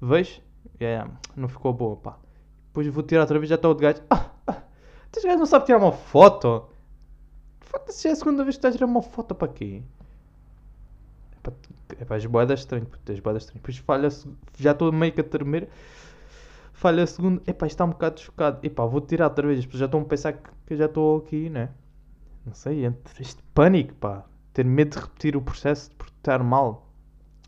vejo, 0.00 0.40
é, 0.80 1.04
não 1.36 1.48
ficou 1.48 1.72
boa, 1.72 1.96
pá. 1.96 2.18
Depois 2.66 2.86
vou 2.88 3.02
tirar 3.04 3.22
outra 3.22 3.38
vez, 3.38 3.48
já 3.48 3.54
está 3.54 3.68
o 3.68 3.74
gajo. 3.74 4.02
Ah, 4.10 4.30
ah, 4.46 4.62
este 5.14 5.26
gajo 5.26 5.38
não 5.38 5.46
sabe 5.46 5.66
tirar 5.66 5.78
uma 5.78 5.92
foto. 5.92 6.66
Foda-se, 7.60 8.08
é 8.08 8.10
a 8.10 8.16
segunda 8.16 8.42
vez 8.42 8.56
que 8.56 8.58
estás 8.58 8.74
a 8.74 8.78
tirar 8.78 8.90
uma 8.90 9.02
foto 9.02 9.34
para 9.34 9.48
quê? 9.48 9.82
É 12.00 12.04
para 12.04 12.16
as 12.16 12.26
boedas 12.26 12.60
estranhas, 12.60 12.88
as 13.08 13.20
boedas 13.20 13.42
estranhas. 13.42 13.62
Depois 13.62 13.78
falha, 13.78 14.08
já 14.58 14.72
estou 14.72 14.92
meio 14.92 15.12
que 15.12 15.20
a 15.20 15.24
tremer. 15.24 15.68
Falha 16.72 17.04
a 17.04 17.06
segunda, 17.06 17.42
epá, 17.46 17.66
está 17.66 17.84
um 17.84 17.90
bocado 17.90 18.20
chocado. 18.20 18.58
Epá, 18.62 18.84
vou 18.84 19.00
tirar 19.00 19.26
outra 19.26 19.46
vez, 19.46 19.64
já 19.64 19.84
estão 19.84 20.00
a 20.00 20.04
pensar 20.04 20.32
que, 20.32 20.50
que 20.66 20.76
já 20.76 20.86
estou 20.86 21.18
aqui, 21.18 21.48
né? 21.48 21.70
Não 22.44 22.52
sei, 22.52 22.84
entre 22.84 23.22
este 23.22 23.42
pânico, 23.54 23.94
pá. 23.94 24.24
Ter 24.52 24.64
medo 24.64 24.90
de 24.90 24.98
repetir 24.98 25.36
o 25.36 25.42
processo 25.42 25.90
de 25.90 26.04
estar 26.04 26.42
mal. 26.42 26.88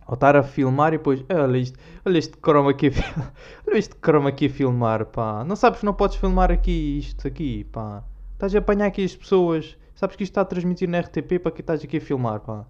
Ou 0.06 0.14
estar 0.14 0.36
a 0.36 0.42
filmar 0.42 0.94
e 0.94 0.98
depois, 0.98 1.24
olha 1.28 1.58
isto, 1.58 1.78
olha 2.04 2.18
este 2.18 2.36
chroma 2.38 2.70
aqui, 2.70 2.90
olha 3.66 3.78
este 3.78 3.96
chroma 3.96 4.28
aqui 4.28 4.46
a 4.46 4.50
filmar, 4.50 5.06
pá. 5.06 5.44
Não 5.44 5.56
sabes 5.56 5.80
que 5.80 5.86
não 5.86 5.94
podes 5.94 6.16
filmar 6.16 6.50
aqui 6.52 6.98
isto 6.98 7.26
aqui, 7.26 7.64
pá. 7.64 8.04
Estás 8.34 8.54
a 8.54 8.58
apanhar 8.58 8.86
aqui 8.86 9.04
as 9.04 9.16
pessoas. 9.16 9.76
Sabes 9.94 10.14
que 10.14 10.22
isto 10.22 10.32
está 10.32 10.42
a 10.42 10.44
transmitir 10.44 10.88
na 10.88 11.00
RTP 11.00 11.40
para 11.42 11.50
que 11.50 11.62
estás 11.62 11.82
aqui 11.82 11.96
a 11.96 12.00
filmar, 12.00 12.40
pá. 12.40 12.66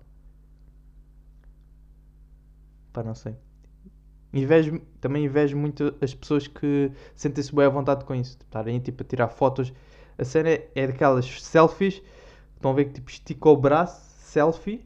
Pá, 2.97 3.03
não 3.03 3.15
sei. 3.15 3.37
Invejo, 4.33 4.81
também 5.03 5.27
invejo 5.27 5.55
muito 5.55 5.95
as 6.01 6.15
pessoas 6.15 6.49
que 6.49 6.91
sentem-se 7.15 7.55
bem 7.55 7.67
à 7.67 7.69
vontade 7.69 8.07
com 8.07 8.15
isso. 8.15 8.39
Estarem 8.41 8.81
tipo 8.81 9.03
a 9.03 9.07
tirar 9.07 9.29
fotos. 9.29 9.71
A 10.17 10.25
cena 10.25 10.49
é, 10.49 10.71
é 10.75 10.87
daquelas 10.87 11.27
selfies. 11.43 12.03
Estão 12.55 12.71
a 12.71 12.75
ver 12.75 12.87
que 12.87 12.95
tipo 12.95 13.11
estica 13.11 13.51
o 13.51 13.57
braço, 13.59 14.01
selfie 14.19 14.83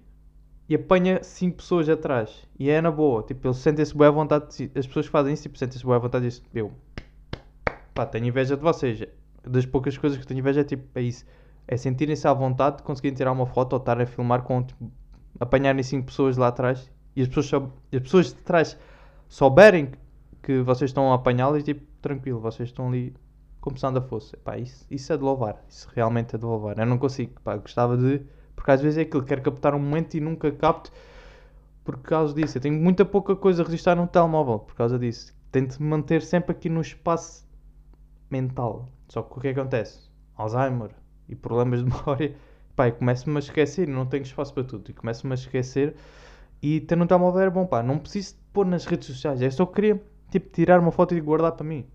e 0.69 0.75
apanha 0.75 1.23
5 1.23 1.59
pessoas 1.59 1.89
atrás. 1.89 2.49
E 2.59 2.69
é 2.69 2.81
na 2.81 2.91
boa. 2.91 3.23
Tipo, 3.23 3.47
eles 3.47 3.59
sentem-se 3.59 3.97
bem 3.97 4.09
à 4.09 4.11
vontade. 4.11 4.73
As 4.75 4.89
pessoas 4.89 5.07
que 5.07 5.13
fazem 5.13 5.33
isso, 5.33 5.45
tipo, 5.45 5.57
sentem-se 5.57 5.87
bem 5.87 5.95
à 5.95 5.99
vontade 5.99 6.27
dizem, 6.27 6.43
eu, 6.53 6.73
pá, 7.95 8.05
tenho 8.07 8.27
inveja 8.27 8.57
de 8.57 8.63
vocês. 8.63 9.05
Das 9.45 9.65
poucas 9.67 9.97
coisas 9.97 10.19
que 10.19 10.27
tenho 10.27 10.41
inveja 10.41 10.63
é 10.63 10.65
tipo, 10.65 10.83
é 10.99 11.03
isso. 11.03 11.25
É 11.69 11.77
sentirem-se 11.77 12.27
à 12.27 12.33
vontade 12.33 12.79
de 12.79 12.83
conseguirem 12.83 13.15
tirar 13.17 13.31
uma 13.31 13.47
foto 13.47 13.75
ou 13.75 13.79
estar 13.79 14.01
a 14.01 14.05
filmar 14.05 14.43
com, 14.43 14.65
tipo, 14.65 14.91
apanharem 15.39 15.85
5 15.85 16.07
pessoas 16.07 16.37
lá 16.37 16.49
atrás. 16.49 16.91
E 17.15 17.23
as 17.23 17.29
pessoas, 17.29 17.71
as 17.93 18.01
pessoas 18.01 18.27
de 18.29 18.35
trás 18.35 18.79
souberem 19.29 19.93
que 20.43 20.61
vocês 20.63 20.91
estão 20.91 21.13
a 21.13 21.17
apanhá-las, 21.17 21.65
tipo, 21.65 21.83
tranquilo, 22.01 22.41
vocês 22.41 22.69
estão 22.69 22.89
ali 22.89 23.15
como 23.61 23.77
se 23.77 23.83
nada 23.83 24.01
fosse. 24.01 24.37
Pá, 24.39 24.59
isso, 24.59 24.87
isso 24.91 25.13
é 25.13 25.17
de 25.17 25.23
louvar. 25.23 25.63
Isso 25.69 25.89
realmente 25.95 26.35
é 26.35 26.39
de 26.39 26.45
louvar. 26.45 26.79
Eu 26.79 26.87
não 26.87 26.99
consigo, 26.99 27.41
pá, 27.43 27.57
gostava 27.57 27.97
de 27.97 28.23
porque 28.61 28.73
às 28.73 28.83
vezes 28.83 28.99
é 28.99 29.03
aquilo, 29.03 29.23
quero 29.23 29.41
captar 29.41 29.75
um 29.75 29.79
momento 29.79 30.15
e 30.15 30.21
nunca 30.21 30.53
capto 30.53 30.93
por 31.83 31.97
causa 31.99 32.35
disso. 32.35 32.59
Eu 32.59 32.63
tenho 32.63 32.79
muita 32.79 33.07
pouca 33.07 33.35
coisa 33.35 33.63
a 33.63 33.65
registrar 33.65 33.95
no 33.95 34.07
telemóvel 34.07 34.59
por 34.59 34.75
causa 34.75 34.99
disso. 34.99 35.35
Tento 35.51 35.83
manter 35.83 36.21
sempre 36.21 36.53
aqui 36.53 36.69
no 36.69 36.83
espaço 36.83 37.49
mental. 38.31 38.87
Só 39.09 39.23
que 39.23 39.39
o 39.39 39.41
que 39.41 39.49
acontece? 39.49 40.11
Alzheimer 40.37 40.91
e 41.27 41.35
problemas 41.35 41.83
de 41.83 41.87
memória. 41.91 42.37
Pá, 42.77 42.91
começo-me 42.91 43.37
a 43.37 43.39
esquecer, 43.39 43.89
não 43.89 44.05
tenho 44.05 44.25
espaço 44.25 44.53
para 44.53 44.65
tudo. 44.65 44.91
E 44.91 44.93
começo-me 44.93 45.33
a 45.33 45.37
esquecer. 45.37 45.97
E 46.63 46.81
ter 46.81 47.01
um 47.01 47.07
telemóvel 47.07 47.41
era 47.41 47.51
bom, 47.51 47.67
pá. 47.67 47.83
Não 47.83 47.99
preciso 47.99 48.37
pôr 48.53 48.67
nas 48.67 48.85
redes 48.85 49.07
sociais. 49.07 49.41
Eu 49.41 49.51
só 49.51 49.67
queria 49.67 50.03
tipo, 50.31 50.51
tirar 50.51 50.79
uma 50.81 50.93
foto 50.93 51.15
e 51.15 51.21
guardar 51.21 51.53
para 51.53 51.67
mim. 51.67 51.87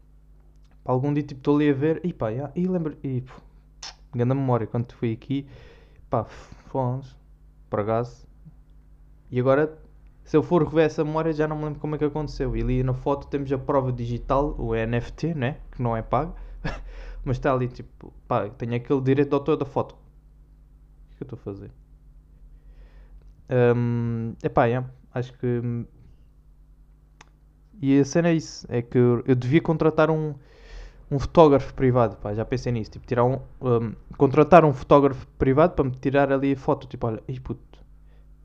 Para 0.84 0.93
algum 0.93 1.13
dia, 1.13 1.23
tipo, 1.23 1.39
estou 1.39 1.56
ali 1.56 1.69
a 1.69 1.73
ver, 1.73 2.01
e 2.04 2.13
pá, 2.13 2.30
e 2.32 2.67
lembro, 2.67 2.95
e 3.04 3.21
pô, 3.21 3.34
grande 4.13 4.36
memória, 4.36 4.67
quando 4.67 4.91
fui 4.93 5.13
aqui, 5.13 5.47
pá, 6.10 6.23
fomos, 6.25 7.17
por 7.69 7.80
acaso, 7.80 8.28
e 9.32 9.39
agora, 9.39 9.78
se 10.23 10.38
eu 10.38 10.43
for 10.43 10.63
rever 10.63 10.86
essa 10.86 11.04
memória, 11.04 11.34
já 11.34 11.47
não 11.47 11.58
me 11.58 11.65
lembro 11.65 11.80
como 11.80 11.95
é 11.95 11.97
que 11.97 12.06
aconteceu. 12.06 12.56
E 12.56 12.62
ali 12.62 12.84
na 12.84 12.93
foto 12.93 13.28
temos 13.28 13.51
a 13.51 13.58
prova 13.58 13.91
digital, 13.91 14.56
o 14.58 14.73
NFT, 14.75 15.34
né? 15.34 15.58
Que 15.71 15.82
não 15.82 15.97
é 15.97 16.01
pago. 16.01 16.36
Mas 17.25 17.38
está 17.38 17.51
ali, 17.51 17.67
tipo, 17.67 18.13
pá, 18.28 18.47
tenho 18.49 18.75
aquele 18.75 19.01
direito 19.01 19.30
de 19.30 19.36
autor 19.36 19.58
da 19.58 19.65
foto. 19.65 19.93
O 19.93 19.97
que, 19.97 21.15
é 21.15 21.17
que 21.17 21.23
eu 21.23 21.36
estou 21.36 21.39
a 21.39 21.41
fazer? 21.41 21.71
Um, 23.49 24.34
epá, 24.43 24.65
acho 25.13 25.34
que. 25.34 25.86
E 27.81 27.99
a 27.99 28.05
cena 28.05 28.29
é 28.29 28.34
isso: 28.34 28.65
é 28.69 28.81
que 28.81 28.97
eu, 28.97 29.23
devia 29.36 29.62
contratar 29.62 30.10
um, 30.10 30.34
um 31.12 31.19
fotógrafo 31.19 31.73
privado. 31.73 32.15
Pá, 32.17 32.34
já 32.34 32.45
pensei 32.45 32.71
nisso. 32.71 32.91
Tipo, 32.91 33.05
tirar 33.05 33.25
um, 33.25 33.39
um, 33.62 33.93
contratar 34.17 34.65
um 34.65 34.73
fotógrafo 34.73 35.27
privado 35.38 35.73
para 35.73 35.86
me 35.86 35.91
tirar 35.91 36.31
ali 36.31 36.53
a 36.53 36.58
foto. 36.58 36.88
Tipo, 36.88 37.08
olha, 37.08 37.23
ei 37.27 37.39
puto. 37.39 37.63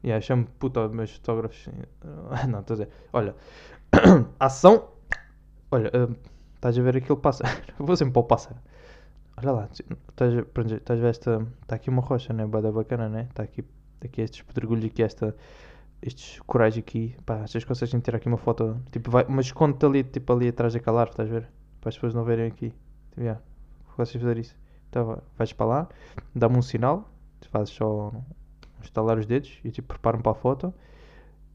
Yeah, 0.02 0.20
chamo 0.24 0.46
puto 0.58 0.88
meus 0.90 1.12
fotógrafos. 1.14 1.68
Não, 2.48 2.60
estou 2.60 2.74
a 2.74 2.78
dizer. 2.78 2.88
Olha, 3.12 3.34
ação. 4.38 4.88
Olha, 5.70 5.90
uh, 5.94 6.16
estás 6.54 6.78
a 6.78 6.82
ver 6.82 6.96
aquele 6.96 7.18
pássaro. 7.18 7.50
Vou 7.78 7.96
sempre 7.96 8.14
para 8.14 8.20
o 8.20 8.24
pássaro. 8.24 8.56
Olha 9.36 9.52
lá, 9.52 9.68
estás 9.72 10.34
a 10.34 10.94
ver 10.94 11.08
esta. 11.08 11.46
Está 11.62 11.76
aqui 11.76 11.88
uma 11.88 12.02
rocha, 12.02 12.32
né? 12.32 12.44
Bada 12.46 12.70
bacana, 12.70 13.08
né? 13.08 13.26
Está 13.30 13.42
aqui 13.42 13.64
aqui 14.06 14.20
estes 14.20 14.42
pedregulhos 14.42 14.84
aqui, 14.84 15.02
esta, 15.02 15.36
estes 16.02 16.40
corais 16.40 16.76
aqui, 16.76 17.16
pá, 17.24 17.46
vocês 17.46 17.64
conseguem 17.64 18.00
tirar 18.00 18.18
aqui 18.18 18.28
uma 18.28 18.38
foto, 18.38 18.80
tipo, 18.90 19.10
vai, 19.10 19.24
mas 19.28 19.46
esconde 19.46 19.84
ali, 19.84 20.04
tipo, 20.04 20.32
ali 20.32 20.48
atrás 20.48 20.74
daquela 20.74 21.00
árvore, 21.00 21.12
estás 21.12 21.28
a 21.30 21.32
ver? 21.40 21.48
Para 21.80 21.88
as 21.88 21.94
pessoas 21.94 22.14
não 22.14 22.24
verem 22.24 22.46
aqui, 22.46 22.70
tipo, 23.10 23.20
yeah, 23.20 23.40
fazer 23.96 24.38
isso. 24.38 24.56
Então, 24.88 25.22
vais 25.36 25.52
para 25.52 25.66
lá, 25.66 25.88
dá-me 26.34 26.56
um 26.56 26.62
sinal, 26.62 27.08
fazes 27.50 27.74
só 27.74 28.12
instalar 28.82 29.18
os 29.18 29.26
dedos 29.26 29.58
e, 29.64 29.70
tipo, 29.70 29.88
prepara-me 29.88 30.22
para 30.22 30.32
a 30.32 30.34
foto 30.34 30.74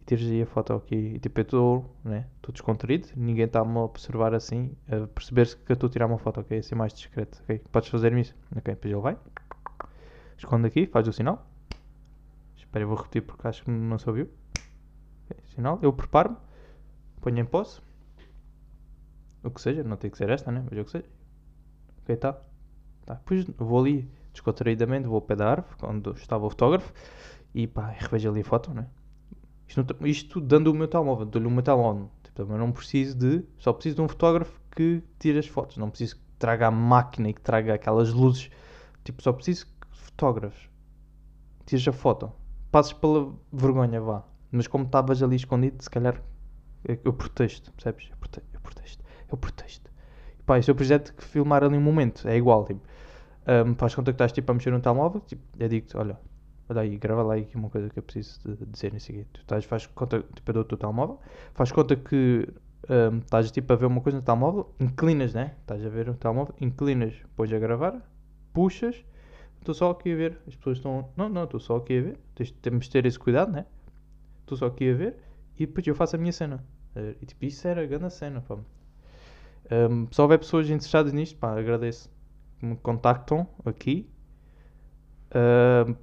e 0.01 0.05
tiras 0.05 0.25
aí 0.25 0.41
a 0.41 0.45
foto 0.45 0.73
aqui, 0.73 0.95
e, 0.95 1.19
tipo, 1.19 1.39
eu 1.39 1.43
estou, 1.43 1.95
né, 2.03 2.27
estou 2.38 2.53
descontraído, 2.53 3.08
ninguém 3.15 3.45
está-me 3.45 3.77
a 3.77 3.81
observar 3.81 4.34
assim, 4.34 4.71
a 4.88 5.08
perceber-se 5.08 5.58
que 5.58 5.71
eu 5.71 5.73
estou 5.73 5.88
a 5.88 5.91
tirar 5.91 6.05
uma 6.05 6.17
foto, 6.17 6.41
ok, 6.41 6.58
assim 6.58 6.75
mais 6.75 6.93
discreto, 6.93 7.41
ok, 7.43 7.62
podes 7.71 7.89
fazer 7.89 8.13
isso, 8.17 8.36
ok, 8.55 8.73
depois 8.73 8.93
ele 8.93 9.01
vai, 9.01 9.17
esconde 10.38 10.67
aqui, 10.67 10.86
faz 10.86 11.08
o 11.08 11.13
sinal, 11.13 11.45
Espera, 12.76 12.84
eu 12.84 12.90
vou 12.90 12.98
repetir 12.98 13.22
porque 13.22 13.48
acho 13.48 13.64
que 13.64 13.72
não 13.72 13.98
se 13.98 14.10
ouviu. 14.10 14.30
Okay, 15.26 15.42
sinal, 15.56 15.80
eu 15.82 15.94
preparo-me, 15.94 16.36
ponho 17.22 17.40
em 17.40 17.46
posse. 17.46 17.80
O 19.42 19.50
que 19.50 19.62
seja, 19.62 19.82
não 19.82 19.96
tem 19.96 20.12
que 20.12 20.18
ser 20.18 20.30
esta, 20.30 20.52
né? 20.52 20.62
Mas 20.70 20.78
o 20.78 20.84
que 20.84 20.92
seja. 20.92 21.06
Ok, 22.02 22.18
tá. 22.18 22.34
tá. 23.06 23.14
Depois 23.14 23.46
vou 23.58 23.80
ali 23.80 24.12
descontraídamente, 24.34 25.08
vou 25.08 25.16
ao 25.16 25.22
pé 25.22 25.38
da 25.38 25.52
árvore, 25.52 25.74
onde 25.84 26.10
estava 26.20 26.46
o 26.46 26.50
fotógrafo, 26.50 26.92
e 27.54 27.66
pá, 27.66 27.92
revejo 27.92 28.30
ali 28.30 28.42
a 28.42 28.44
foto, 28.44 28.74
né? 28.74 28.88
Isto, 29.70 29.86
isto 30.06 30.42
dando 30.42 30.70
o 30.70 30.74
meu 30.74 30.90
telemóvel, 30.90 31.26
dou-lhe 31.28 31.48
o 31.48 31.52
meu 31.52 31.64
telemóvel. 31.64 32.12
Tipo, 32.24 32.42
eu 32.42 32.58
não 32.58 32.74
preciso 32.74 33.18
de. 33.18 33.46
Só 33.58 33.72
preciso 33.72 33.96
de 33.96 34.02
um 34.02 34.10
fotógrafo 34.10 34.60
que 34.76 35.02
tire 35.18 35.40
as 35.40 35.48
fotos. 35.48 35.78
Não 35.78 35.90
preciso 35.90 36.18
que 36.18 36.24
traga 36.38 36.68
a 36.68 36.72
máquina 36.72 37.30
e 37.30 37.34
que 37.34 37.40
traga 37.40 37.74
aquelas 37.74 38.12
luzes. 38.12 38.52
Tipo, 39.06 39.24
só 39.24 39.32
preciso 39.32 39.66
de 39.66 39.98
fotógrafos. 39.98 40.70
Tires 41.66 41.88
a 41.88 41.94
foto 41.94 42.34
passes 42.76 42.92
pela 42.92 43.34
vergonha, 43.54 44.02
vá. 44.02 44.22
Mas 44.52 44.68
como 44.68 44.84
estavas 44.84 45.24
ali 45.24 45.38
escondido, 45.38 45.82
se 45.82 45.90
calhar 45.90 46.22
eu 47.06 47.14
protesto, 47.14 47.72
percebes? 47.72 48.10
Eu 48.12 48.18
protesto, 48.18 48.50
eu 48.54 48.60
protesto, 48.60 49.04
eu 49.32 49.38
protesto. 49.38 49.92
E, 50.38 50.44
pá, 50.44 50.60
este 50.60 50.72
é 50.72 50.74
o 50.74 50.76
projeto 50.76 51.14
que 51.14 51.24
filmar 51.24 51.64
ali 51.64 51.78
um 51.78 51.82
momento, 51.82 52.28
é 52.28 52.36
igual, 52.36 52.66
tipo, 52.66 52.82
um, 53.48 53.76
faz 53.76 53.96
conta 53.96 54.12
que 54.12 54.16
estás 54.16 54.34
tipo, 54.34 54.52
a 54.52 54.56
mexer 54.56 54.72
no 54.72 54.82
telemóvel, 54.82 55.22
tipo, 55.22 55.42
eu 55.58 55.70
digo-te, 55.70 55.96
olha, 55.96 56.20
olha 56.68 56.82
aí, 56.82 56.98
grava 56.98 57.24
lá 57.24 57.36
aqui 57.36 57.56
uma 57.56 57.70
coisa 57.70 57.90
que 57.90 57.98
eu 57.98 58.04
preciso 58.04 58.42
de 58.44 58.66
dizer 58.66 58.92
nisso 58.92 59.10
aqui. 59.10 59.26
Tu 59.32 59.40
estás, 59.40 59.64
faz 59.64 59.86
conta, 59.88 60.26
tipo, 60.36 60.50
eu 60.50 60.54
dou 60.56 60.64
o 60.64 60.66
teu 60.66 60.78
telemóvel, 60.78 61.22
faz 61.54 61.72
conta 61.72 61.96
que 61.96 62.46
um, 62.90 63.20
estás 63.20 63.52
tipo 63.52 63.72
a 63.72 63.78
ver 63.78 63.86
uma 63.86 64.02
coisa 64.02 64.18
no 64.18 64.22
telemóvel, 64.22 64.76
inclinas, 64.82 65.34
né? 65.34 65.56
Estás 65.62 65.86
a 65.86 65.88
ver 65.88 66.10
o 66.10 66.14
telemóvel, 66.14 66.54
inclinas, 66.60 67.14
pões 67.38 67.54
a 67.54 67.58
gravar, 67.58 68.02
puxas 68.52 69.02
Estou 69.65 69.73
só 69.73 69.89
aqui 69.89 70.13
a 70.13 70.15
ver. 70.15 70.38
As 70.47 70.56
pessoas 70.56 70.78
estão. 70.78 71.10
Não, 71.17 71.28
não, 71.28 71.45
estou 71.45 71.60
só 71.60 71.78
aqui 71.78 71.97
a 71.97 72.01
ver. 72.04 72.19
Temos 72.62 72.86
de 72.86 72.91
ter 72.91 73.04
esse 73.08 73.17
cuidado, 73.17 73.51
né? 73.51 73.65
Estou 74.41 74.56
só 74.56 74.67
aqui 74.67 74.91
a 74.91 74.93
ver 74.93 75.17
e 75.58 75.65
depois 75.65 75.88
eu 75.88 75.95
faço 75.95 76.15
a 76.15 76.19
minha 76.19 76.32
cena. 76.32 76.63
E 77.19 77.25
tipo, 77.25 77.43
isso 77.45 77.67
era 77.67 77.82
a 77.82 77.86
grande 77.88 78.13
cena, 78.13 78.41
pá. 78.41 78.60
Um, 79.71 80.08
se 80.12 80.21
houver 80.21 80.38
pessoas 80.38 80.69
interessadas 80.69 81.12
nisto, 81.12 81.36
pá, 81.39 81.58
agradeço. 81.58 82.12
Me 82.62 82.75
contactam 82.75 83.47
aqui. 83.65 84.08
Um, 85.34 85.95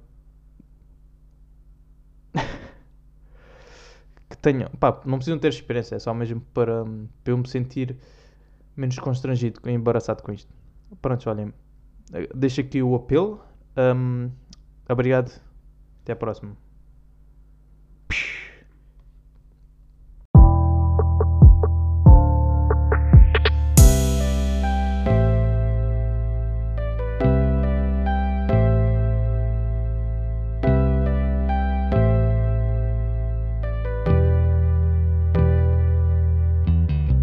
que 4.29 4.37
tenham, 4.41 4.69
pá, 4.71 5.01
não 5.05 5.19
precisam 5.19 5.39
ter 5.39 5.47
experiência, 5.47 5.95
é 5.95 5.99
só 5.99 6.13
mesmo 6.13 6.41
para, 6.53 6.83
para 7.23 7.31
eu 7.31 7.37
me 7.37 7.47
sentir 7.47 7.95
menos 8.75 8.99
constrangido, 8.99 9.61
embaraçado 9.69 10.21
com 10.21 10.33
isto. 10.33 10.53
Pronto, 11.01 11.29
olhem, 11.29 11.53
deixo 12.35 12.59
aqui 12.59 12.83
o 12.83 12.93
apelo 12.95 13.41
um, 13.77 14.31
obrigado. 14.89 15.31
Até 16.03 16.13
a 16.13 16.15
próxima. 16.15 16.62